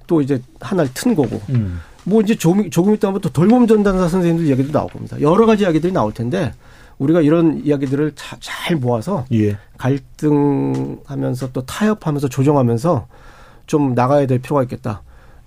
[0.07, 1.41] 또 이제 하나를 튼 거고.
[1.51, 1.81] 음.
[2.05, 5.21] 뭐 이제 조금, 조금 있다 보면 또 돌봄 전담사 선생님들 이야기도 나올 겁니다.
[5.21, 6.53] 여러 가지 이야기들이 나올 텐데
[6.99, 9.59] 우리가 이런 이야기들을 자- 잘 모아서 예.
[9.77, 13.07] 갈등하면서 또 타협하면서 조정하면서
[13.67, 15.03] 좀 나가야 될 필요가 있겠다.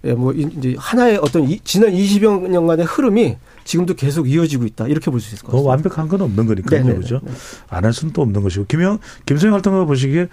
[0.05, 4.87] 예, 뭐 이- 이제 하나의 어떤 이, 지난 20여 년간의 흐름이 지금도 계속 이어지고 있다.
[4.87, 5.69] 이렇게 볼 수 있을 것그 같습니다.
[5.69, 6.79] 완벽한 건 없는 거니까요.
[6.81, 6.99] 네네네.
[6.99, 7.21] 그죠?
[7.69, 8.65] 안 할 수는 또 없는 것이고.
[8.67, 10.27] 김영, 김소영 활동가 보시기에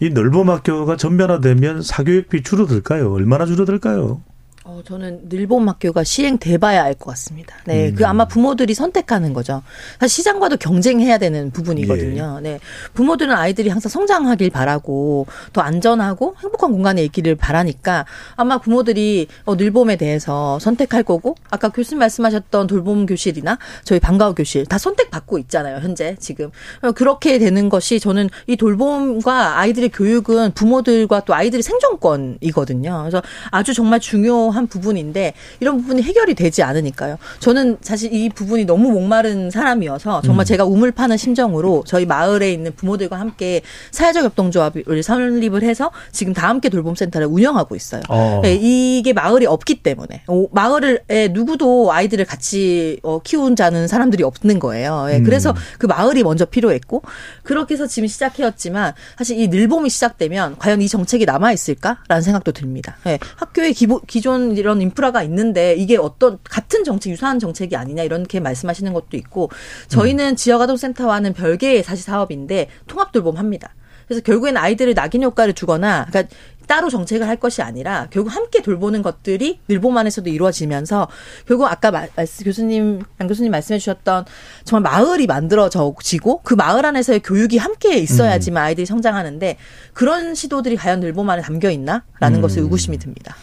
[0.00, 3.12] 이 넓은 학교가 전면화되면 사교육비 줄어들까요?
[3.12, 4.22] 얼마나 줄어들까요?
[4.70, 7.54] 어, 저는 늘봄 학교가 시행돼봐야 알 것 같습니다.
[7.64, 7.94] 네, 음.
[7.94, 9.62] 그 아마 부모들이 선택하는 거죠.
[9.98, 12.40] 사실 시장과도 경쟁해야 되는 부분이거든요.
[12.42, 12.60] 네,
[12.92, 18.04] 부모들은 아이들이 항상 성장하길 바라고 더 안전하고 행복한 공간에 있기를 바라니까
[18.36, 24.66] 아마 부모들이 어, 늘봄에 대해서 선택할 거고 아까 교수님 말씀하셨던 돌봄 교실이나 저희 방과후 교실
[24.66, 25.78] 다 선택받고 있잖아요.
[25.78, 26.50] 현재 지금
[26.82, 32.98] 어, 그렇게 되는 것이 저는 이 돌봄과 아이들의 교육은 부모들과 또 아이들의 생존권이거든요.
[33.02, 37.16] 그래서 아주 정말 중요한 부분인데 이런 부분이 해결이 되지 않으니까요.
[37.40, 40.46] 저는 사실 이 부분이 너무 목마른 사람이어서 정말 음.
[40.46, 46.48] 제가 우물 파는 심정으로 저희 마을에 있는 부모들과 함께 사회적 협동조합을 설립을 해서 지금 다
[46.48, 48.02] 함께 돌봄센터를 운영하고 있어요.
[48.08, 48.40] 어.
[48.42, 54.58] 네, 이게 마을이 없기 때문에 오, 마을에 누구도 아이들을 같이 어, 키운 자는 사람들이 없는
[54.58, 55.06] 거예요.
[55.10, 55.24] 예, 음.
[55.24, 57.02] 그래서 그 마을이 먼저 필요했고
[57.42, 62.96] 그렇게 해서 지금 시작해왔지만 사실 이 늘봄이 시작되면 과연 이 정책이 남아 있을까라는 생각도 듭니다.
[63.06, 68.40] 예, 학교에 기본 기존 이런 인프라가 있는데 이게 어떤 같은 정책 유사한 정책이 아니냐 이렇게
[68.40, 69.50] 말씀하시는 것도 있고
[69.88, 73.74] 저희는 지역아동센터와는 별개의 사실 사업인데 통합 돌봄합니다.
[74.08, 76.34] 그래서 결국에는 아이들을 낙인 효과를 주거나 그러니까
[76.66, 81.08] 따로 정책을 할 것이 아니라 결국 함께 돌보는 것들이 늘봄 안에서도 이루어지면서
[81.46, 82.06] 결국 아까 마,
[82.44, 84.26] 교수님 양 교수님 말씀해 주셨던
[84.64, 89.56] 정말 마을이 만들어지고 그 마을 안에서의 교육이 함께 있어야지만 아이들이 성장하는데
[89.94, 92.40] 그런 시도들이 과연 늘봄 안에 담겨 있나라는 음.
[92.40, 93.36] 것에 의구심이 듭니다.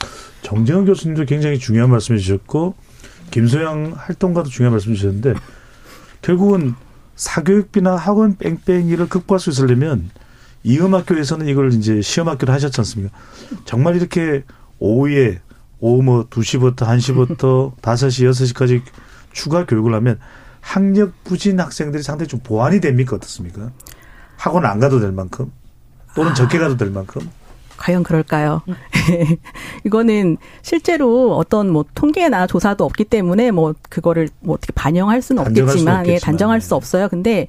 [0.45, 2.75] 정재현 교수님도 굉장히 중요한 말씀해 주셨고
[3.31, 5.33] 김소영 활동가도 중요한 말씀 주셨는데
[6.21, 6.75] 결국은
[7.15, 10.11] 사교육비나 학원 뺑뺑이를 극복할 수 있으려면
[10.63, 13.15] 이음학교에서는 이걸 이제 시험학교를 하셨지 않습니까?
[13.65, 14.43] 정말 이렇게
[14.77, 15.41] 오후에
[15.79, 18.81] 오후 뭐 2시부터 1시부터 5시, 6시까지
[19.31, 20.19] 추가 교육을 하면
[20.61, 23.15] 학력 부진 학생들이 상당히 좀 보완이 됩니까?
[23.15, 23.71] 어떻습니까?
[24.37, 25.51] 학원 안 가도 될 만큼
[26.13, 27.29] 또는 적게 가도 될 만큼
[27.77, 28.61] 과연 그럴까요?
[29.85, 35.61] 이거는 실제로 어떤 뭐 통계나 조사도 없기 때문에 뭐 그거를 뭐 어떻게 반영할 수는 수는
[35.61, 36.65] 없겠지만, 예, 없겠지만, 단정할 네.
[36.65, 37.07] 수 없어요.
[37.09, 37.47] 근데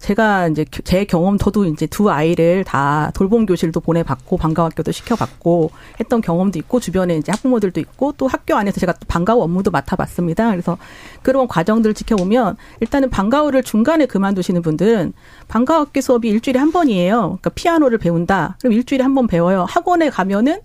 [0.00, 5.70] 제가 이제 교- 제 경험, 저도 이제 두 아이를 다 돌봄 교실도 보내봤고, 방과학교도 시켜봤고,
[5.98, 10.50] 했던 경험도 있고, 주변에 이제 학부모들도 있고, 또 학교 안에서 제가 또 방과후 업무도 맡아봤습니다.
[10.50, 10.76] 그래서
[11.22, 15.14] 그런 과정들을 지켜보면, 일단은 방과후를 중간에 그만두시는 분들은
[15.48, 17.38] 방과학교 수업이 일주일에 한 번이에요.
[17.40, 18.56] 그러니까 피아노를 배운다.
[18.60, 19.64] 그럼 일주일에 한 번 배워요.
[19.66, 20.58] 학원에 가면은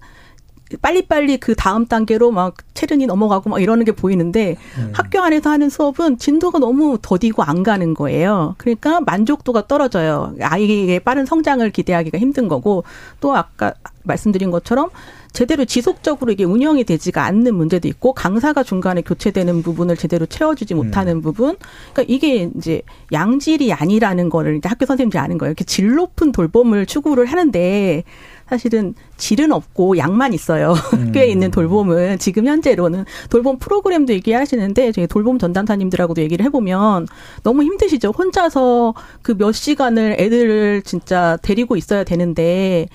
[0.78, 4.56] 빨리빨리 그 다음 단계로 막 체른이 넘어가고 막 이러는 게 보이는데
[4.94, 8.56] 학교 안에서 하는 수업은 진도가 너무 더디고 안 가는 거예요.
[8.58, 10.36] 그러니까 만족도가 떨어져요.
[10.42, 12.84] 아이의 빠른 성장을 기대하기가 힘든 거고
[13.20, 14.90] 또 아까 말씀드린 것처럼
[15.32, 21.22] 제대로 지속적으로 이게 운영이 되지가 않는 문제도 있고 강사가 중간에 교체되는 부분을 제대로 채워주지 못하는
[21.22, 21.56] 부분.
[21.94, 25.52] 그러니까 이게 이제 양질이 아니라는 거를 이제 학교 선생님들이 아는 거예요.
[25.52, 28.04] 이렇게 질 높은 돌봄을 추구를 하는데
[28.50, 30.74] 사실은 질은 없고 양만 있어요.
[30.92, 37.08] 학교에 있는 돌봄은 지금 현재로는 돌봄 프로그램도 얘기하시는데 저희 돌봄 전담사님들하고도 얘기를 해보면
[37.44, 38.10] 너무 힘드시죠.
[38.16, 42.88] 혼자서 그 몇 시간을 애들을 진짜 데리고 있어야 되는데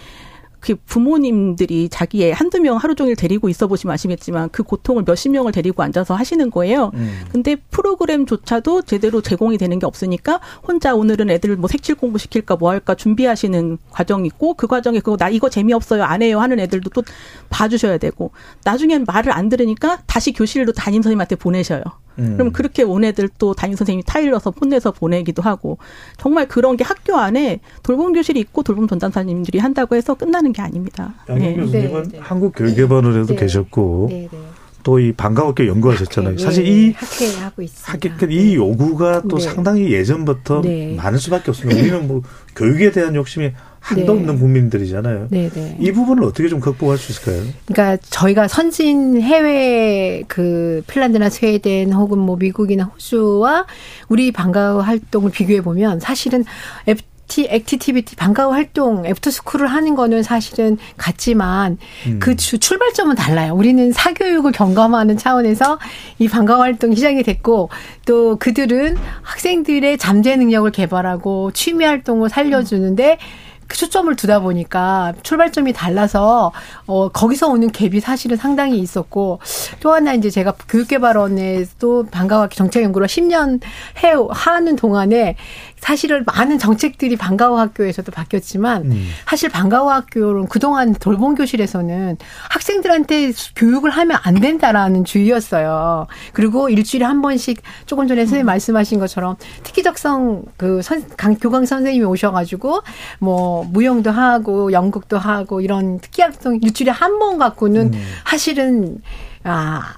[0.65, 5.53] 그 부모님들이 자기의 한두 명 하루 종일 데리고 있어 보시면 아시겠지만 그 고통을 몇십 명을
[5.53, 6.91] 데리고 앉아서 하시는 거예요.
[7.31, 12.71] 근데 프로그램조차도 제대로 제공이 되는 게 없으니까 혼자 오늘은 애들 뭐 색칠 공부 시킬까 뭐
[12.71, 17.03] 할까 준비하시는 과정이 있고 그 과정에 그거 나 이거 재미없어요 안 해요 하는 애들도 또
[17.51, 18.31] 봐주셔야 되고
[18.65, 21.83] 나중엔 말을 안 들으니까 다시 교실로 담임 선생님한테 보내셔요.
[22.19, 22.37] 음.
[22.37, 25.79] 그럼 그렇게 온 애들 또 담임 선생님이 타일러서 폰내서 보내기도 하고
[26.17, 31.15] 정말 그런 게 학교 안에 돌봄 교실이 있고 돌봄 전담사님들이 한다고 해서 끝나는 게 아닙니다.
[31.29, 31.57] 양현 네.
[31.57, 33.37] 교수님은 한국 교육개발원에도 네.
[33.37, 34.39] 계셨고 네, 네.
[34.85, 36.35] 또이 방과학교 연구하셨잖아요.
[36.39, 38.11] 예, 사실 이 학회 하고 있습니다.
[38.15, 39.45] 학교 이 요구가 또 네.
[39.45, 40.95] 상당히 예전부터 네.
[40.95, 41.81] 많을 수밖에 없습니다.
[41.81, 42.23] 우리는 뭐
[42.55, 43.53] 교육에 대한 욕심이
[43.85, 44.18] 한도 네.
[44.18, 45.26] 없는 국민들이잖아요.
[45.28, 45.76] 네, 네.
[45.78, 47.43] 이 부분을 어떻게 좀 극복할 수 있을까요?
[47.66, 53.66] 그러니까 저희가 선진 해외 그 핀란드나 스웨덴 혹은 뭐 미국이나 호주와
[54.09, 56.47] 우리 방과후 활동을 비교해 보면 사실은
[56.87, 61.76] after activity 방과후 활동 after school을 하는 거는 사실은 같지만
[62.07, 62.18] 음.
[62.20, 63.53] 그 주, 출발점은 달라요.
[63.53, 65.78] 우리는 사교육을 경감하는 차원에서
[66.18, 67.68] 이 방과후 활동이 시작이 됐고
[68.07, 73.18] 또 그들은 학생들의 잠재 능력을 개발하고 취미 활동을 살려주는데
[73.67, 76.53] 그 초점을 두다 보니까 출발점이 달라서
[76.87, 79.41] 어 거기서 오는 갭이 사실은 상당히 있었고
[79.81, 83.61] 또 하나 이제 제가 교육개발원에도 방과후학교 정책 연구를 10년
[84.03, 85.37] 해 하는 동안에
[85.85, 88.91] 사실은 많은 정책들이 방과후 학교에서도 바뀌었지만
[89.27, 92.17] 사실 방과후 학교는 그동안 돌봄 교실에서는
[92.49, 96.07] 학생들한테 교육을 하면 안 된다라는 주의였어요.
[96.33, 102.07] 그리고 일주일에 한 번씩 조금 전에 선생님 말씀하신 것처럼 특기적성 그 선, 강, 교강 선생님이
[102.07, 102.81] 오셔가지고
[103.19, 107.93] 뭐 무용도 하고 연극도 하고 이런 특기활동 일주일에 한번 갖고는
[108.27, 109.01] 사실은
[109.45, 109.95] 아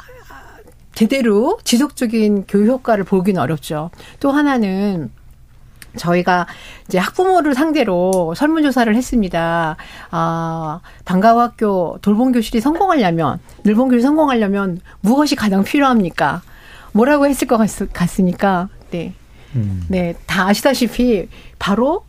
[0.94, 3.90] 제대로 지속적인 교육 효과를 보기는 어렵죠.
[4.20, 5.10] 또 하나는
[5.96, 6.46] 저희가
[6.88, 9.76] 이제 학부모를 상대로 설문조사를 했습니다.
[10.10, 16.42] 아, 방과후 학교 돌봄 교실이 성공하려면, 늘봄 교실이 성공하려면 무엇이 가장 필요합니까?
[16.92, 18.68] 뭐라고 했을 것 같, 같습니까?
[18.90, 19.14] 네.
[19.88, 21.28] 네, 다 아시다시피
[21.58, 22.04] 바로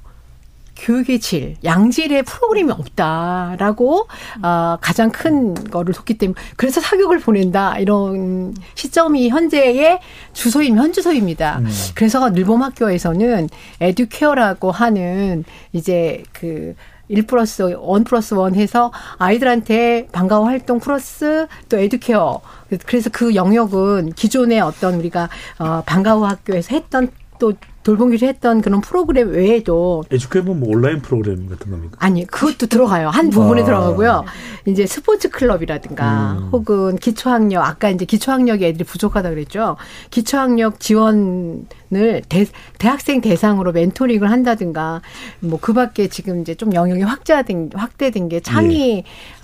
[0.79, 4.07] 교육의 질, 양질의 프로그램이 없다라고
[4.41, 9.99] 아, 가장 큰 거를 뒀기 때문에 그래서 사교육을 보낸다 이런 시점이 현재의
[10.33, 11.61] 주소임 현주소입니다.
[11.95, 13.49] 그래서 늘봄 학교에서는
[13.79, 21.77] educare라고 하는 이제 그 one plus one plus one 해서 아이들한테 방과후 활동 플러스 또
[21.77, 22.41] educare
[22.85, 27.09] 그래서 그 영역은 기존의 어떤 우리가 어 방과후 학교에서 했던
[27.39, 27.53] 또
[27.87, 31.95] 돌봄 교실 했던 그런 프로그램 외에도 에듀케이션 뭐 온라인 프로그램 같은 겁니까?
[31.99, 33.63] 아니 그것도 들어가요 한 부분에 아.
[33.63, 34.25] 들어가고요
[34.65, 39.77] 이제 스포츠 클럽이라든가 혹은 기초학력 아까 이제 기초학력이 애들이 부족하다 그랬죠
[40.11, 42.45] 기초학력 지원 을 대,
[42.79, 45.01] 대학생 대상으로 멘토링을 한다든가
[45.39, 49.03] 뭐 그 밖에 지금 이제 좀 영역이 확대된 확대된 게 창의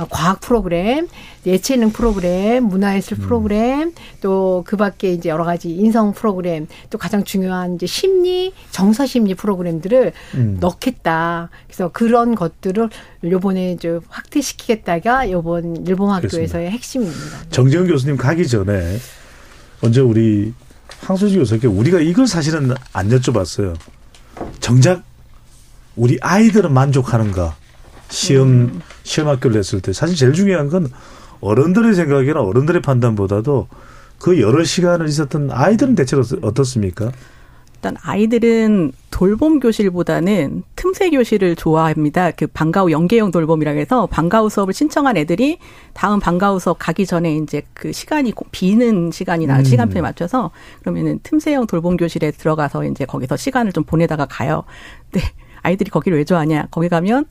[0.09, 1.07] 과학 프로그램
[1.45, 7.75] 예체능 프로그램 문화예술 프로그램 또 그 밖에 이제 여러 가지 인성 프로그램 또 가장 중요한
[7.75, 10.57] 이제 심리 정서 심리 프로그램들을 음.
[10.59, 11.49] 넣겠다.
[11.67, 12.89] 그래서 그런 것들을
[13.23, 17.49] 요번에 이제 확대시키겠다가 요번 일본 학교에서의 핵심입니다.
[17.49, 18.97] 정재훈 교수님 가기 전에
[19.81, 20.53] 언제 우리
[21.05, 23.75] 황소지 교수께 우리가 이걸 사실은 안 여쭤봤어요.
[24.59, 25.03] 정작
[25.95, 27.55] 우리 아이들은 만족하는가?
[28.09, 30.89] 시험 시험 학교를 했을 때 사실 제일 중요한 건
[31.41, 33.67] 어른들의 생각이나 어른들의 판단보다도
[34.19, 37.11] 그 여러 시간을 있었던 아이들은 대체로 어떻습니까?
[37.83, 42.31] 일단 아이들은 돌봄 교실보다는 틈새 교실을 좋아합니다.
[42.31, 45.59] 그 방과후 연계형 돌봄이라 해서 방과후 수업을 신청한 애들이
[45.91, 49.63] 다음 방과후 수업 가기 전에 이제 그 시간이 비는 시간이 나 음.
[49.65, 54.63] 시간표에 맞춰서 그러면은 틈새형 돌봄 교실에 들어가서 이제 거기서 시간을 좀 보내다가 가요.
[55.11, 55.27] 근데
[55.61, 56.67] 아이들이 거기를 왜 좋아하냐?
[56.71, 57.25] 거기 가면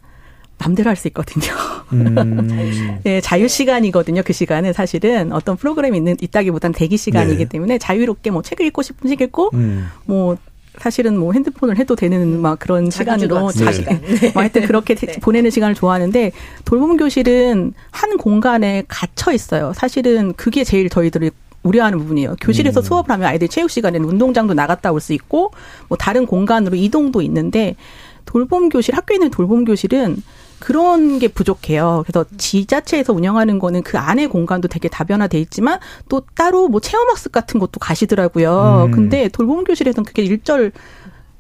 [0.63, 1.53] 맘대로 할 수 있거든요.
[1.93, 3.01] 음.
[3.05, 4.23] 네, 자유 시간이거든요.
[4.25, 7.45] 그 시간은 사실은 어떤 프로그램이 있는 있다기보단 대기 시간이기 네.
[7.47, 9.89] 때문에 자유롭게 뭐 책을 읽고 싶은 책 읽고 음.
[10.05, 10.37] 뭐
[10.79, 14.01] 사실은 뭐 핸드폰을 해도 되는 막 그런 시간으로 자기 시간.
[14.01, 14.31] 네.
[14.33, 16.33] 뭐 하여튼 그렇게 보내는 시간을 좋아하는데
[16.65, 19.73] 돌봄 교실은 한 공간에 갇혀 있어요.
[19.75, 21.31] 사실은 그게 제일 저희들이
[21.63, 22.37] 우려하는 부분이에요.
[22.41, 22.83] 교실에서 음.
[22.83, 25.53] 수업을 하면 아이들이 체육 시간에는 운동장도 나갔다 올 수 있고
[25.89, 27.77] 뭐 다른 공간으로 이동도 있는데
[28.25, 30.17] 돌봄 교실 학교에 있는 돌봄 교실은
[30.63, 32.05] 그런 게 부족해요.
[32.07, 37.59] 그래서 지자체에서 운영하는 거는 그 안에 공간도 되게 다변화돼 있지만 또 따로 뭐 체험학습 같은
[37.59, 38.85] 것도 가시더라고요.
[38.87, 38.91] 음.
[38.93, 40.71] 근데 돌봄 교실에서는 그게 일절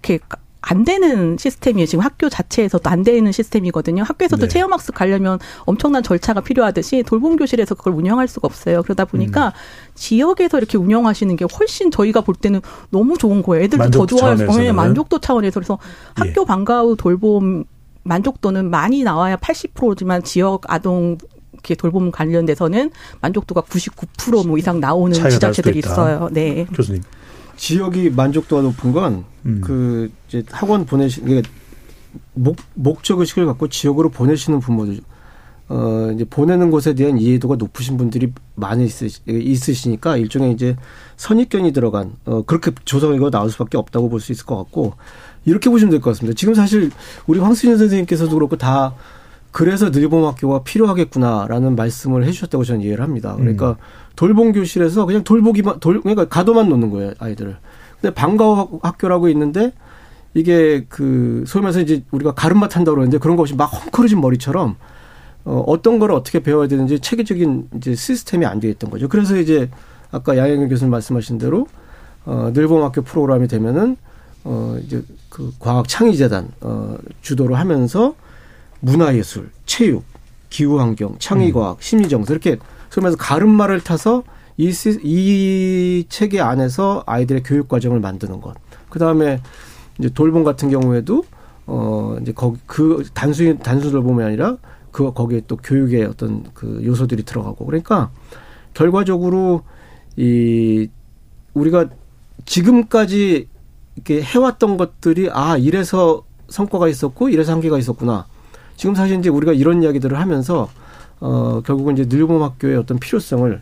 [0.02, 0.18] 이렇게
[0.60, 1.86] 안 되는 시스템이에요.
[1.86, 4.02] 지금 학교 자체에서도 안 되는 시스템이거든요.
[4.02, 4.48] 학교에서도 네.
[4.48, 8.82] 체험학습 가려면 엄청난 절차가 필요하듯이 돌봄 교실에서 그걸 운영할 수가 없어요.
[8.82, 9.52] 그러다 보니까 음.
[9.94, 12.60] 지역에서 이렇게 운영하시는 게 훨씬 저희가 볼 때는
[12.90, 13.64] 너무 좋은 거예요.
[13.66, 14.64] 애들도 더 차원에서는.
[14.64, 15.78] 네, 만족도 차원에서 그래서
[16.24, 16.28] 예.
[16.28, 17.64] 학교 방과 후 돌봄
[18.04, 21.18] 만족도는 많이 나와야 80%지만 지역 아동
[21.52, 22.90] 이렇게 돌봄 관련돼서는
[23.20, 25.78] 만족도가 99%뭐 이상 나오는 지자체들이.
[25.78, 26.28] 있어요.
[26.32, 26.66] 네.
[26.74, 27.02] 교수님.
[27.56, 31.42] 지역이 만족도가 높은 건그 이제 학원 보내시 이게
[32.34, 35.00] 목 목적 의식을 갖고 지역으로 보내시는 부모들
[35.68, 40.76] 어 이제 보내는 곳에 대한 이해도가 높으신 분들이 많이 있으시, 있으시니까 일종의 이제
[41.16, 44.94] 선입견이 들어간 어 그렇게 조사 결과가 나올 수밖에 없다고 볼 수 있을 것 같고
[45.44, 46.36] 이렇게 보시면 될 것 같습니다.
[46.36, 46.90] 지금 사실
[47.26, 48.94] 우리 황수진 선생님께서도 그렇고 다
[49.50, 53.34] 그래서 늘봄 학교가 필요하겠구나라는 말씀을 해주셨다고 저는 이해를 합니다.
[53.36, 53.76] 그러니까
[54.16, 57.56] 돌봄 교실에서 그냥 돌보기만 돌 그러니까 가도만 놓는 거예요 아이들을.
[58.00, 59.72] 근데 방과후 학교라고 있는데
[60.34, 64.76] 이게 그 소위 말해서 이제 우리가 가름마 탄다고 그러는데 그런 거 없이 막 헝클어진 머리처럼
[65.44, 69.08] 어, 어떤 걸 어떻게 배워야 되는지 체계적인 이제 시스템이 안 되어 있던 거죠.
[69.08, 69.68] 그래서 이제
[70.10, 71.66] 아까 양현경 교수님 말씀하신 대로
[72.24, 73.96] 어, 늘봄 학교 프로그램이 되면은
[74.44, 78.14] 어, 이제 그 과학 창의재단 어, 주도를 하면서
[78.80, 80.04] 문화예술, 체육,
[80.50, 82.58] 기후환경, 창의과학, 심리정서 이렇게
[82.90, 84.24] 소위 말해서 가름마를 타서
[84.56, 88.54] 이, 시- 이 체계 안에서 아이들의 교육 과정을 만드는 것.
[88.90, 89.40] 그 다음에
[89.98, 91.24] 이제 돌봄 같은 경우에도
[91.66, 94.56] 어 이제 거기 그 단순히 단순 돌봄이 아니라
[94.90, 98.10] 그 거기에 또 교육의 어떤 그 요소들이 들어가고 그러니까
[98.74, 99.62] 결과적으로
[100.16, 100.88] 이
[101.54, 101.88] 우리가
[102.44, 103.48] 지금까지
[103.96, 108.26] 이렇게 해왔던 것들이 아 이래서 성과가 있었고 이래서 한계가 있었구나.
[108.76, 110.68] 지금 사실 이제 우리가 이런 이야기들을 하면서
[111.20, 113.60] 어 결국은 이제 늘봄 학교의 어떤 필요성을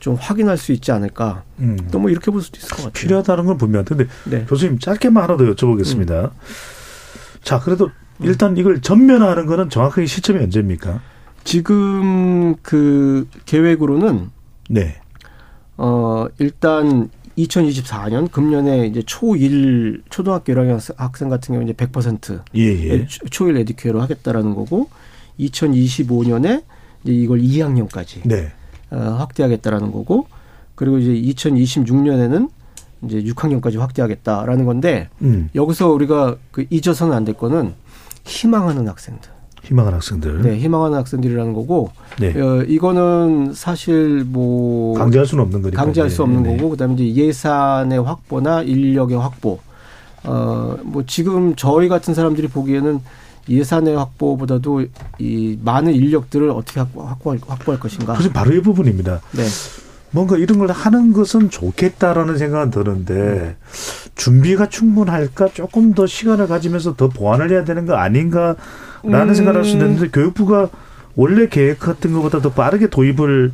[0.00, 1.42] 좀 확인할 수 있지 않을까.
[1.58, 1.76] 음.
[1.90, 2.92] 또뭐 이렇게 볼 수도 있을 것 같아요.
[2.92, 4.44] 필요하다는 건 분명한데 근데 네.
[4.48, 6.24] 교수님 짧게만 하나 더 여쭤보겠습니다.
[6.24, 6.30] 음.
[7.42, 11.00] 자 그래도 일단 이걸 전면화하는 거는 정확하게 시점이 언제입니까?
[11.44, 14.30] 지금 그 계획으로는
[14.68, 15.00] 네.
[15.76, 23.06] 어 일단 2024년 금년에 이제 초1 초등학교 1학년 학생 같은 경우 이제 100% 예, 예.
[23.30, 24.88] 초일 에듀케로 하겠다라는 거고
[25.38, 26.64] 2025년에
[27.04, 28.50] 이제 이걸 2학년까지 네.
[28.90, 30.26] 어, 확대하겠다라는 거고
[30.74, 32.50] 그리고 이제 2026년에는
[33.04, 35.48] 이제 6학년까지 확대하겠다라는 건데 음.
[35.54, 37.74] 여기서 우리가 그 잊어서는 안 될 거는
[38.24, 39.30] 희망하는 학생들.
[39.68, 40.42] 희망하는 학생들.
[40.42, 42.38] 네, 희망하는 학생들이라는 거고 네.
[42.40, 45.82] 어, 이거는 사실 뭐 강제할 수는 없는 거니까.
[45.84, 46.56] 강제할 수 네, 없는 네.
[46.56, 49.58] 거고 그다음에 이제 예산의 확보나 인력의 확보.
[50.24, 53.00] 어, 뭐 지금 저희 같은 사람들이 보기에는
[53.48, 54.84] 예산의 확보보다도
[55.18, 58.14] 이 많은 인력들을 어떻게 확보, 확보할, 확보할 것인가.
[58.14, 59.20] 그래서 바로 이 부분입니다.
[59.32, 59.44] 네.
[60.10, 63.56] 뭔가 이런 걸 하는 것은 좋겠다라는 생각은 드는데
[64.14, 68.56] 준비가 충분할까 조금 더 시간을 가지면서 더 보완을 해야 되는 거 아닌가라는
[69.04, 69.34] 음.
[69.34, 70.68] 생각을 할 수 있는데 교육부가
[71.14, 73.52] 원래 계획 같은 것보다 더 빠르게 도입을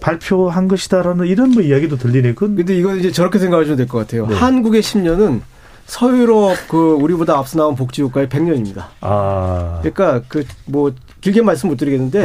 [0.00, 2.34] 발표한 것이다라는 이런 뭐 이야기도 들리네.
[2.34, 4.26] 그건 근데 이건 이제 저렇게 생각하시면 될것 같아요.
[4.26, 4.34] 네.
[4.34, 5.40] 한국의 10년은
[5.86, 8.84] 서유럽 그 우리보다 앞서 나온 복지국가의 100년입니다.
[9.00, 10.92] 아 그러니까 그 뭐
[11.24, 12.22] 길게 말씀 못 드리겠는데.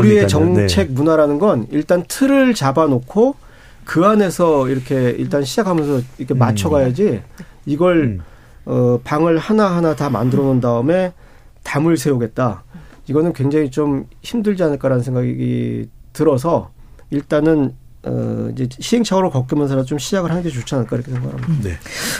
[0.00, 0.94] 우리의 정책 네.
[0.94, 3.36] 문화라는 건 일단 틀을 잡아놓고
[3.84, 6.38] 그 안에서 이렇게 일단 시작하면서 이렇게 음.
[6.38, 7.22] 맞춰가야지
[7.66, 8.18] 이걸
[8.64, 11.12] 어 방을 하나 하나 다 만들어 놓은 다음에
[11.62, 12.64] 담을 세우겠다.
[13.06, 16.72] 이거는 굉장히 좀 힘들지 않을까라는 생각이 들어서
[17.10, 17.74] 일단은
[18.06, 21.68] 어, 이제 시행착오를 겪으면서라도 좀 시작을 하는 게 좋지 않을까 이렇게 생각합니다.
[21.68, 21.78] 네.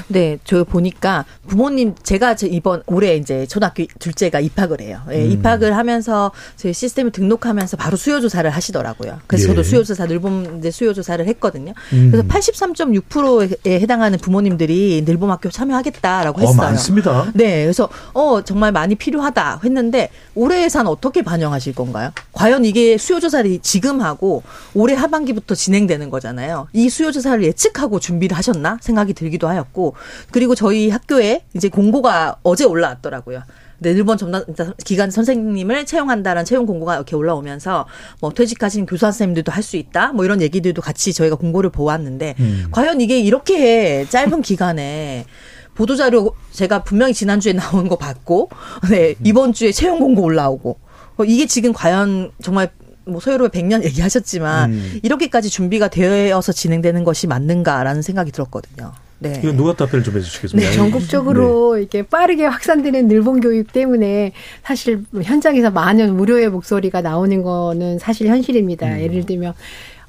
[0.09, 5.01] 네, 저 보니까 부모님 제가 저 이번 올해 이제 초등학교 둘째가 입학을 해요.
[5.13, 5.31] 예, 음.
[5.31, 9.21] 입학을 하면서 저희 시스템을 등록하면서 바로 수요 조사를 하시더라고요.
[9.29, 9.49] 그래서 예.
[9.49, 11.73] 저도 수요 조사 늘봄 이제 수요 조사를 했거든요.
[11.93, 12.11] 음.
[12.11, 16.57] 그래서 83.6%에 해당하는 부모님들이 늘봄 학교 참여하겠다라고 어, 했어요.
[16.57, 17.31] 많습니다.
[17.35, 22.11] 네, 그래서 어 정말 많이 필요하다 했는데 올해 예산 어떻게 반영하실 건가요?
[22.33, 24.43] 과연 이게 수요 조사를 지금 하고
[24.75, 26.69] 올해 하반기부터 진행 되는 거잖아요.
[26.73, 29.95] 이 수요 조사를 예측하고 준비를 하셨나 생각이 들기도 하였고
[30.31, 33.43] 그리고 저희 학교에 이제 공고가 어제 올라왔더라고요.
[33.79, 34.43] 네, 일본 전담
[34.87, 37.87] 기관 선생님을 채용한다는 채용 공고가 이렇게 올라오면서
[38.21, 42.69] 뭐 퇴직하신 교사 선생님들도 할 수 있다 뭐 이런 얘기들도 같이 저희가 공고를 보았는데 음.
[42.71, 45.27] 과연 이게 이렇게 짧은 기간에
[45.75, 48.49] 보도자료 제가 분명히 지난주에 나온 거 봤고,
[48.91, 50.79] 네, 이번 주에 채용 공고 올라오고,
[51.19, 52.71] 어, 이게 지금 과연 정말
[53.07, 55.01] 뭐 소요로의 100년 얘기하셨지만, 음.
[55.03, 58.93] 이렇게까지 준비가 되어서 진행되는 것이 맞는가라는 생각이 들었거든요.
[59.19, 59.41] 네.
[59.43, 60.71] 이거 누가 답변을 좀 해주시겠습니까?
[60.71, 64.33] 네, 전국적으로 이렇게 빠르게 확산되는 늘본 교육 때문에
[64.63, 68.87] 사실 현장에서 많은 우려의 목소리가 나오는 거는 사실 현실입니다.
[68.87, 69.01] 음.
[69.01, 69.55] 예를 들면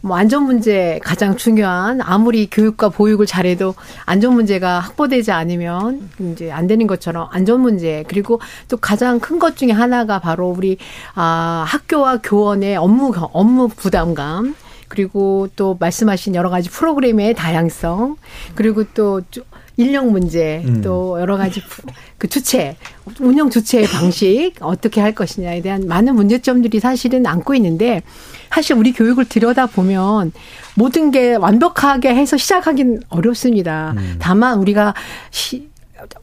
[0.02, 3.74] 뭐 안전 문제 가장 중요한 아무리 교육과 보육을 잘해도
[4.06, 9.56] 안전 문제가 확보되지 않으면 이제 안 되는 것처럼 안전 문제 그리고 또 가장 큰 것
[9.58, 10.78] 중에 하나가 바로 우리
[11.16, 14.56] 아 학교와 교원의 업무 경- 업무 부담감
[14.88, 18.16] 그리고 또 말씀하신 여러 가지 프로그램의 다양성
[18.56, 19.44] 그리고 또 주-
[19.78, 20.82] 인력 문제 음.
[20.82, 21.84] 또 여러 가지 부-
[22.18, 22.76] 그 주체
[23.20, 28.02] 운영 주체의 방식 어떻게 할 것이냐에 대한 많은 문제점들이 사실은 안고 있는데
[28.50, 30.32] 사실 우리 교육을 들여다 보면
[30.76, 33.94] 모든 게 완벽하게 해서 시작하긴 어렵습니다.
[34.20, 34.96] 다만 우리가
[35.30, 35.68] 시,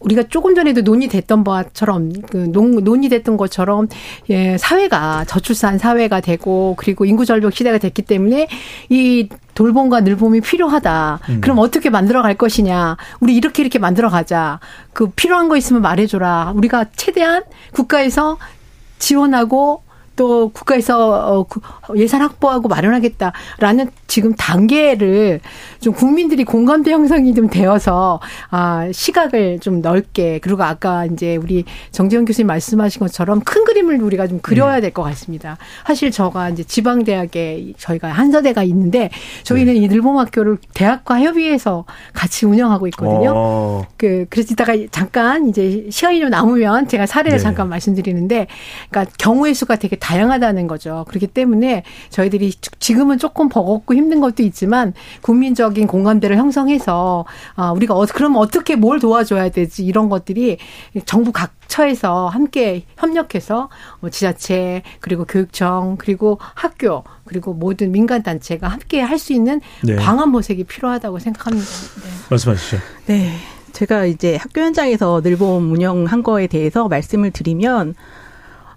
[0.00, 3.88] 우리가 조금 전에도 논의됐던 것처럼 그 논, 논의됐던 것처럼
[4.30, 8.48] 예, 사회가 저출산 사회가 되고 그리고 인구 절벽 시대가 됐기 때문에
[8.88, 11.20] 이 돌봄과 늘봄이 필요하다.
[11.28, 11.40] 음.
[11.40, 12.96] 그럼 어떻게 만들어 갈 것이냐.
[13.20, 14.60] 우리 이렇게 이렇게 만들어 가자.
[14.92, 16.52] 그 필요한 거 있으면 말해 줘라.
[16.56, 18.38] 우리가 최대한 국가에서
[18.98, 19.82] 지원하고
[20.16, 21.60] 또 국가에서 어, 구-
[21.96, 25.40] 예산 확보하고 마련하겠다라는 지금 단계를
[25.80, 32.24] 좀 국민들이 공감대 형성이 좀 되어서 아 시각을 좀 넓게 그리고 아까 이제 우리 정재현
[32.24, 35.58] 교수님 말씀하신 것처럼 큰 그림을 우리가 좀 그려야 될 것 같습니다.
[35.84, 39.10] 사실 저가 이제 지방 대학에 저희가 한서대가 있는데
[39.42, 43.32] 저희는 이 늘봄학교를 대학과 협의해서 같이 운영하고 있거든요.
[43.34, 43.84] 어.
[43.96, 47.42] 그 그래서 이따가 잠깐 이제 시간이 좀 남으면 제가 사례를 네.
[47.42, 48.46] 잠깐 말씀드리는데
[48.90, 51.04] 그러니까 경우의 수가 되게 다양하다는 거죠.
[51.08, 54.92] 그렇기 때문에 저희들이 지금은 조금 버겁고 힘든 것도 있지만
[55.22, 57.24] 국민적인 공감대를 형성해서
[57.56, 60.58] 아 우리가 어 그럼 어떻게 뭘 도와줘야 되지 이런 것들이
[61.06, 63.68] 정부 각처에서 함께 협력해서
[64.00, 69.96] 뭐 지자체 그리고 교육청 그리고 학교 그리고 모든 민간 단체가 함께 할 수 있는 네.
[69.96, 71.66] 방안 모색이 필요하다고 생각합니다.
[71.66, 72.10] 네.
[72.30, 72.76] 말씀하시죠.
[73.06, 73.30] 네.
[73.72, 77.94] 제가 이제 학교 현장에서 늘봄 운영한 거에 대해서 말씀을 드리면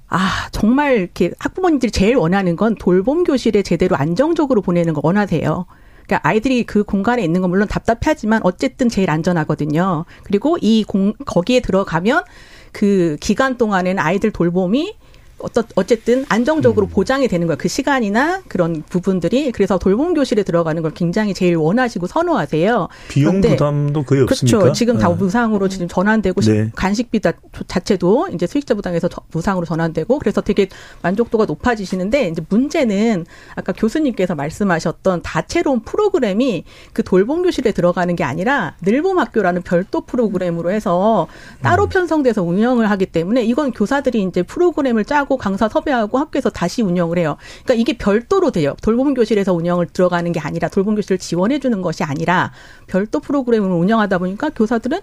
[0.09, 5.65] 아, 정말 이렇게 학부모님들이 제일 원하는 건 돌봄 교실에 제대로 안정적으로 보내는 걸 원하세요.
[6.05, 10.05] 그러니까 아이들이 그 공간에 있는 건 물론 답답하지만 어쨌든 제일 안전하거든요.
[10.23, 12.23] 그리고 이 공, 거기에 들어가면
[12.71, 14.95] 그 기간 동안에는 아이들 돌봄이
[15.39, 17.57] 어떠, 어쨌든 안정적으로 보장이 되는 거예요.
[17.57, 19.51] 그 시간이나 그런 부분들이.
[19.51, 22.87] 그래서 돌봄 교실에 들어가는 걸 굉장히 제일 원하시고 선호하세요.
[23.07, 24.57] 비용 부담도 거의 없습니까?
[24.59, 24.73] 그렇죠.
[24.73, 25.15] 지금 다 네.
[25.15, 26.71] 무상으로 지금 전환되고 시- 네.
[26.75, 27.33] 간식비 다
[27.67, 30.69] 자체도 이제 수익자 부담에서 저- 무상으로 전환되고 그래서 되게
[31.03, 33.25] 만족도가 높아지시는데 이제 문제는
[33.55, 36.63] 아까 교수님께서 말씀하셨던 다채로운 프로그램이
[36.93, 41.27] 그 돌봄 교실에 들어가는 게 아니라 늘봄 학교라는 별도 프로그램으로 해서
[41.61, 41.89] 따로 음.
[41.89, 47.35] 편성돼서 운영을 하기 때문에 이건 교사들이 이제 프로그램을 짜고 강사 섭외하고 학교에서 다시 운영을 해요.
[47.65, 48.75] 그러니까 이게 별도로 돼요.
[48.81, 52.53] 돌봄 교실에서 운영을 들어가는 게 아니라 돌봄 교실을 지원해 주는 것이 아니라
[52.87, 54.99] 별도 프로그램을 운영하다 보니까 교사들은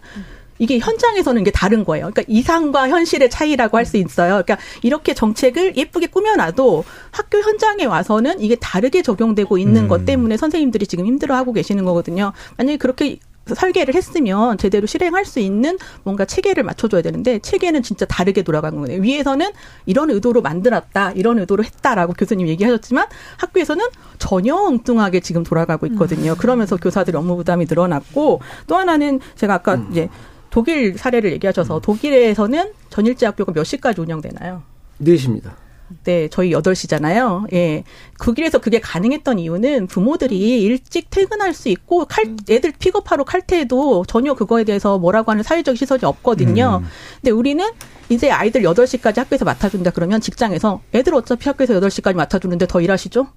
[0.59, 2.11] 이게 현장에서는 이게 다른 거예요.
[2.11, 4.43] 그러니까 이상과 현실의 차이라고 할 수 있어요.
[4.43, 9.89] 그러니까 이렇게 정책을 예쁘게 꾸며놔도 학교 현장에 와서는 이게 다르게 적용되고 있는 음.
[9.89, 12.33] 것 때문에 선생님들이 지금 힘들어하고 계시는 거거든요.
[12.57, 18.42] 만약에 그렇게 설계를 했으면 제대로 실행할 수 있는 뭔가 체계를 맞춰줘야 되는데 체계는 진짜 다르게
[18.42, 19.03] 돌아간 거예요.
[19.03, 19.51] 위에서는
[19.86, 23.07] 이런 의도로 만들었다, 이런 의도로 했다라고 교수님 얘기하셨지만
[23.38, 23.84] 학교에서는
[24.18, 26.34] 전혀 엉뚱하게 지금 돌아가고 있거든요.
[26.36, 30.09] 그러면서 교사들의 업무 부담이 늘어났고 또 하나는 제가 아까 이제
[30.51, 34.62] 독일 사례를 얘기하셔서 독일에서는 전일제 학교가 몇 시까지 운영되나요?
[35.03, 35.64] 4시입니다.
[36.05, 37.53] 네, 저희 8시잖아요.
[37.53, 37.85] 예.
[38.22, 44.64] 독일에서 그게 가능했던 이유는 부모들이 일찍 퇴근할 수 있고 칼, 애들 픽업하러 칼퇴해도 전혀 그거에
[44.64, 46.80] 대해서 뭐라고 하는 사회적 시설이 없거든요.
[46.82, 46.89] 음.
[47.20, 47.64] 근데 우리는
[48.09, 53.28] 이제 아이들 8시까지 학교에서 맡아준다 그러면 직장에서 애들 어차피 학교에서 8시까지 맡아주는데 더 일하시죠?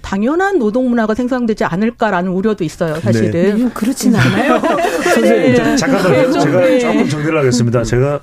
[0.00, 3.58] 당연한 노동 문화가 생성되지 않을까라는 우려도 있어요, 사실은.
[3.58, 3.70] 네.
[3.74, 4.60] 그렇진 않아요.
[5.02, 5.76] 선생님, 네.
[5.76, 6.30] 잠깐만요.
[6.30, 6.40] 네.
[6.40, 6.78] 제가 네.
[6.78, 7.82] 조금 정리를 하겠습니다.
[7.82, 8.20] 제가,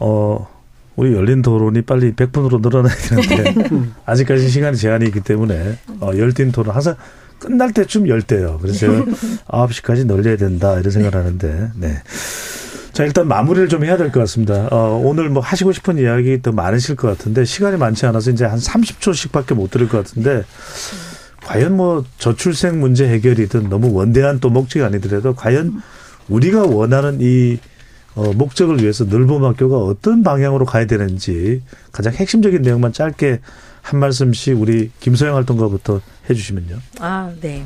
[0.00, 0.57] 어,
[0.98, 3.54] 우리 열린 토론이 빨리 100분으로 늘어나야 되는데,
[4.04, 6.96] 아직까지 시간이 제한이 있기 때문에, 어, 열띤 토론 항상
[7.38, 8.58] 끝날 때쯤 열 때요.
[8.60, 9.04] 그래서 제가
[9.46, 12.02] 9시까지 늘려야 된다, 이런 생각을 하는데, 네.
[12.92, 14.66] 자, 일단 마무리를 좀 해야 될 것 같습니다.
[14.72, 18.58] 어, 오늘 뭐 하시고 싶은 이야기 더 많으실 것 같은데, 시간이 많지 않아서 이제 한
[18.58, 20.42] 30초씩 밖에 못 들을 것 같은데,
[21.46, 25.80] 과연 뭐 저출생 문제 해결이든 너무 원대한 또 목적이 아니더라도 과연
[26.28, 27.58] 우리가 원하는 이
[28.18, 31.62] 어, 목적을 위해서 늘봄 학교가 어떤 방향으로 가야 되는지
[31.92, 33.38] 가장 핵심적인 내용만 짧게
[33.80, 36.78] 한 말씀씩 우리 김소영 활동가부터 해주시면요.
[36.98, 37.64] 아, 네.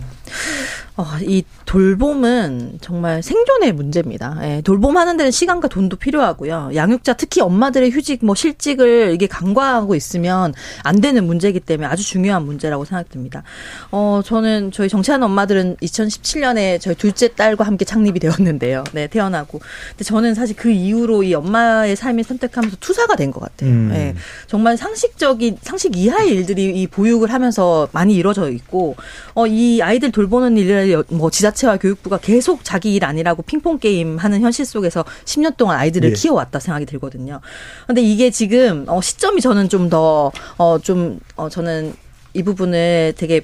[0.94, 4.38] 어, 이 돌봄은 정말 생존의 문제입니다.
[4.42, 6.72] 예, 돌봄하는 데는 시간과 돈도 필요하고요.
[6.74, 12.44] 양육자 특히 엄마들의 휴직 뭐 실직을 이게 간과하고 있으면 안 되는 문제이기 때문에 아주 중요한
[12.44, 13.42] 문제라고 생각됩니다.
[13.90, 18.84] 어, 저는 저희 정치하는 엄마들은 2017년에 저희 둘째 딸과 함께 창립이 되었는데요.
[18.92, 19.60] 네, 태어나고.
[19.92, 23.70] 근데 저는 사실 그 이후로 이 엄마의 삶을 선택하면서 투사가 된 것 같아요.
[23.70, 23.90] 음.
[23.94, 24.14] 예,
[24.46, 28.94] 정말 상식적인 상식 이하의 일들이 이 보육을 하면서 많이 이루어져 있고
[29.34, 34.40] 어, 이 아이들 돌보는 일 을뭐 지자체와 교육부가 계속 자기 일 아니라고 핑퐁 게임 하는
[34.40, 36.14] 현실 속에서 10년 동안 아이들을 예.
[36.14, 37.40] 키워왔다 생각이 들거든요.
[37.86, 41.94] 근데 이게 지금 어, 시점이 저는 좀 더 어, 좀 어, 저는
[42.32, 43.42] 이 부분을 되게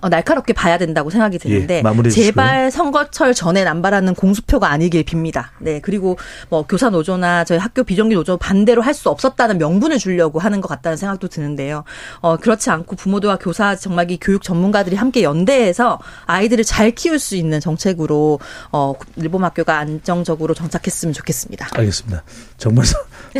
[0.00, 5.46] 어, 날카롭게 봐야 된다고 생각이 드는데 예, 제발 선거철 전에 남발하는 공수표가 아니길 빕니다.
[5.58, 6.18] 네 그리고
[6.48, 10.68] 뭐 교사 노조나 저희 학교 비정규 노조 반대로 할 수 없었다는 명분을 주려고 하는 것
[10.68, 11.82] 같다는 생각도 드는데요.
[12.20, 17.36] 어, 그렇지 않고 부모들과 교사 정말 이 교육 전문가들이 함께 연대해서 아이들을 잘 키울 수
[17.36, 18.38] 있는 정책으로
[18.70, 21.68] 어, 일본 학교가 안정적으로 정착했으면 좋겠습니다.
[21.72, 22.22] 알겠습니다.
[22.58, 22.84] 정말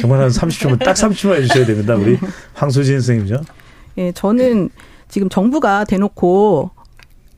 [0.01, 1.95] 정말 한 30초만 딱 30초만 해주셔야 됩니다.
[1.95, 2.19] 우리
[2.55, 3.43] 황수진 선생님죠.
[3.99, 4.71] 예, 저는
[5.13, 6.71] 지금 정부가 대놓고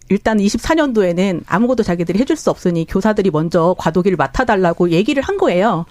[0.08, 5.84] 일단 24년도에는 아무것도 자기들이 해줄 수 없으니 교사들이 먼저 과도기를 맡아달라고 얘기를 한 거예요.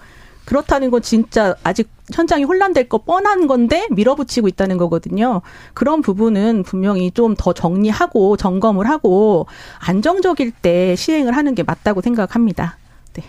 [0.46, 5.42] 그렇다는 건 진짜 아직 현장이 혼란될 거 뻔한 건데 밀어붙이고 있다는 거거든요.
[5.74, 9.46] 그런 부분은 분명히 좀 더 정리하고 점검을 하고
[9.78, 12.78] 안정적일 때 시행을 하는 게 맞다고 생각합니다.
[13.12, 13.24] 네.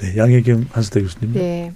[0.00, 1.32] 네, 양혜경 한수대 교수님.
[1.32, 1.72] 네.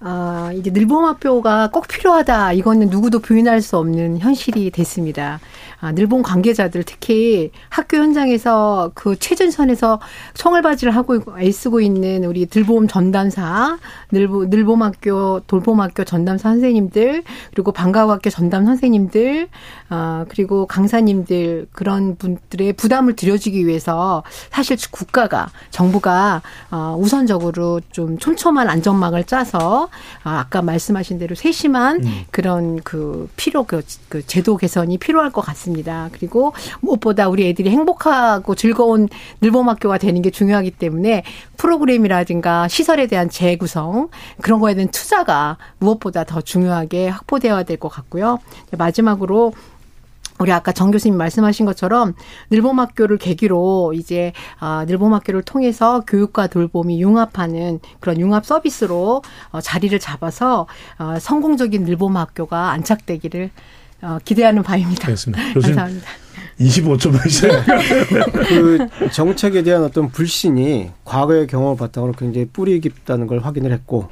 [0.00, 2.52] 아, 이제 늘봄학교가 꼭 필요하다.
[2.52, 5.40] 이거는 누구도 부인할 수 없는 현실이 됐습니다.
[5.80, 10.00] 아, 늘봄 관계자들 특히 학교 현장에서 그 최전선에서
[10.34, 13.78] 총알바지를 하고 애쓰고 있는 우리 늘봄 전담사,
[14.10, 17.22] 늘봄, 늘봄학교, 돌봄학교 전담사 선생님들,
[17.54, 19.48] 그리고 방과학교 전담 선생님들,
[19.88, 28.68] 아, 그리고 강사님들 그런 분들의 부담을 들여주기 위해서 사실 국가가 정부가 어, 우선적으로 좀 촘촘한
[28.68, 29.85] 안전망을 짜서
[30.24, 32.24] 아, 아까 말씀하신 대로 세심한 음.
[32.30, 36.08] 그런 그 필요 그, 그 제도 개선이 필요할 것 같습니다.
[36.12, 39.08] 그리고 무엇보다 우리 애들이 행복하고 즐거운
[39.40, 41.22] 늘봄학교가 되는 게 중요하기 때문에
[41.56, 44.08] 프로그램이라든가 시설에 대한 재구성
[44.42, 48.38] 그런 거에 대한 투자가 무엇보다 더 중요하게 확보되어야 될 것 같고요.
[48.78, 49.52] 마지막으로
[50.38, 52.14] 우리 아까 정 교수님 말씀하신 것처럼
[52.50, 60.66] 늘봄학교를 계기로 이제 아 늘봄학교를 통해서 교육과 돌봄이 융합하는 그런 융합 서비스로 어, 자리를 잡아서
[60.98, 63.50] 어, 성공적인 늘봄학교가 안착되기를
[64.02, 65.06] 어, 기대하는 바입니다.
[65.06, 65.60] 알겠습니다.
[65.60, 66.06] 감사합니다.
[66.60, 67.62] 25초만 있어요.
[68.48, 74.08] 그 정책에 대한 어떤 불신이 과거의 경험을 바탕으로 굉장히 뿌리 깊다는 걸 확인을 했고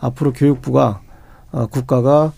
[0.00, 1.00] 앞으로 교육부가
[1.50, 2.32] 어, 국가가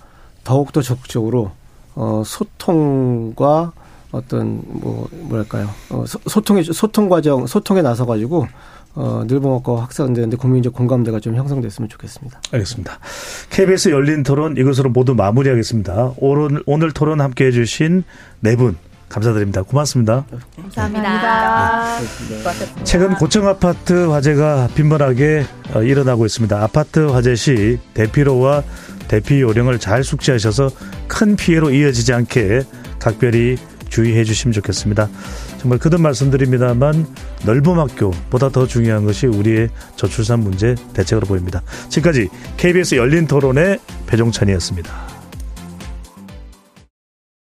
[0.45, 1.53] 더욱더 적극적으로
[1.95, 3.73] 어, 소통과
[4.13, 8.47] 어떤 뭐 뭐랄까요 어, 소통의 소통 과정 소통에 나서 가지고
[8.95, 12.41] 어, 늘봉학과 확산되는데 국민적 공감대가 좀 형성됐으면 좋겠습니다.
[12.53, 12.99] 알겠습니다.
[13.51, 16.15] KBS 열린 토론 이것으로 모두 마무리하겠습니다.
[16.19, 18.03] 오늘 오늘 토론 함께 해주신
[18.41, 18.77] 네 분
[19.11, 19.63] 감사드립니다.
[19.63, 20.25] 고맙습니다.
[20.57, 21.99] 감사합니다.
[21.99, 22.85] 네.
[22.85, 26.63] 최근 고층 아파트 화재가 빈번하게 어, 일어나고 있습니다.
[26.63, 28.63] 아파트 화재 시 대피로와
[29.11, 30.71] 대피 요령을 잘 숙지하셔서
[31.09, 32.63] 큰 피해로 이어지지 않게
[33.01, 33.57] 각별히
[33.89, 35.09] 주의해 주시면 좋겠습니다.
[35.59, 37.09] 정말 거듭 말씀드립니다만
[37.45, 41.61] 넓은 학교보다 더 중요한 것이 우리의 저출산 문제 대책으로 보입니다.
[41.89, 45.10] 지금까지 KBS 열린 토론의 배종찬이었습니다.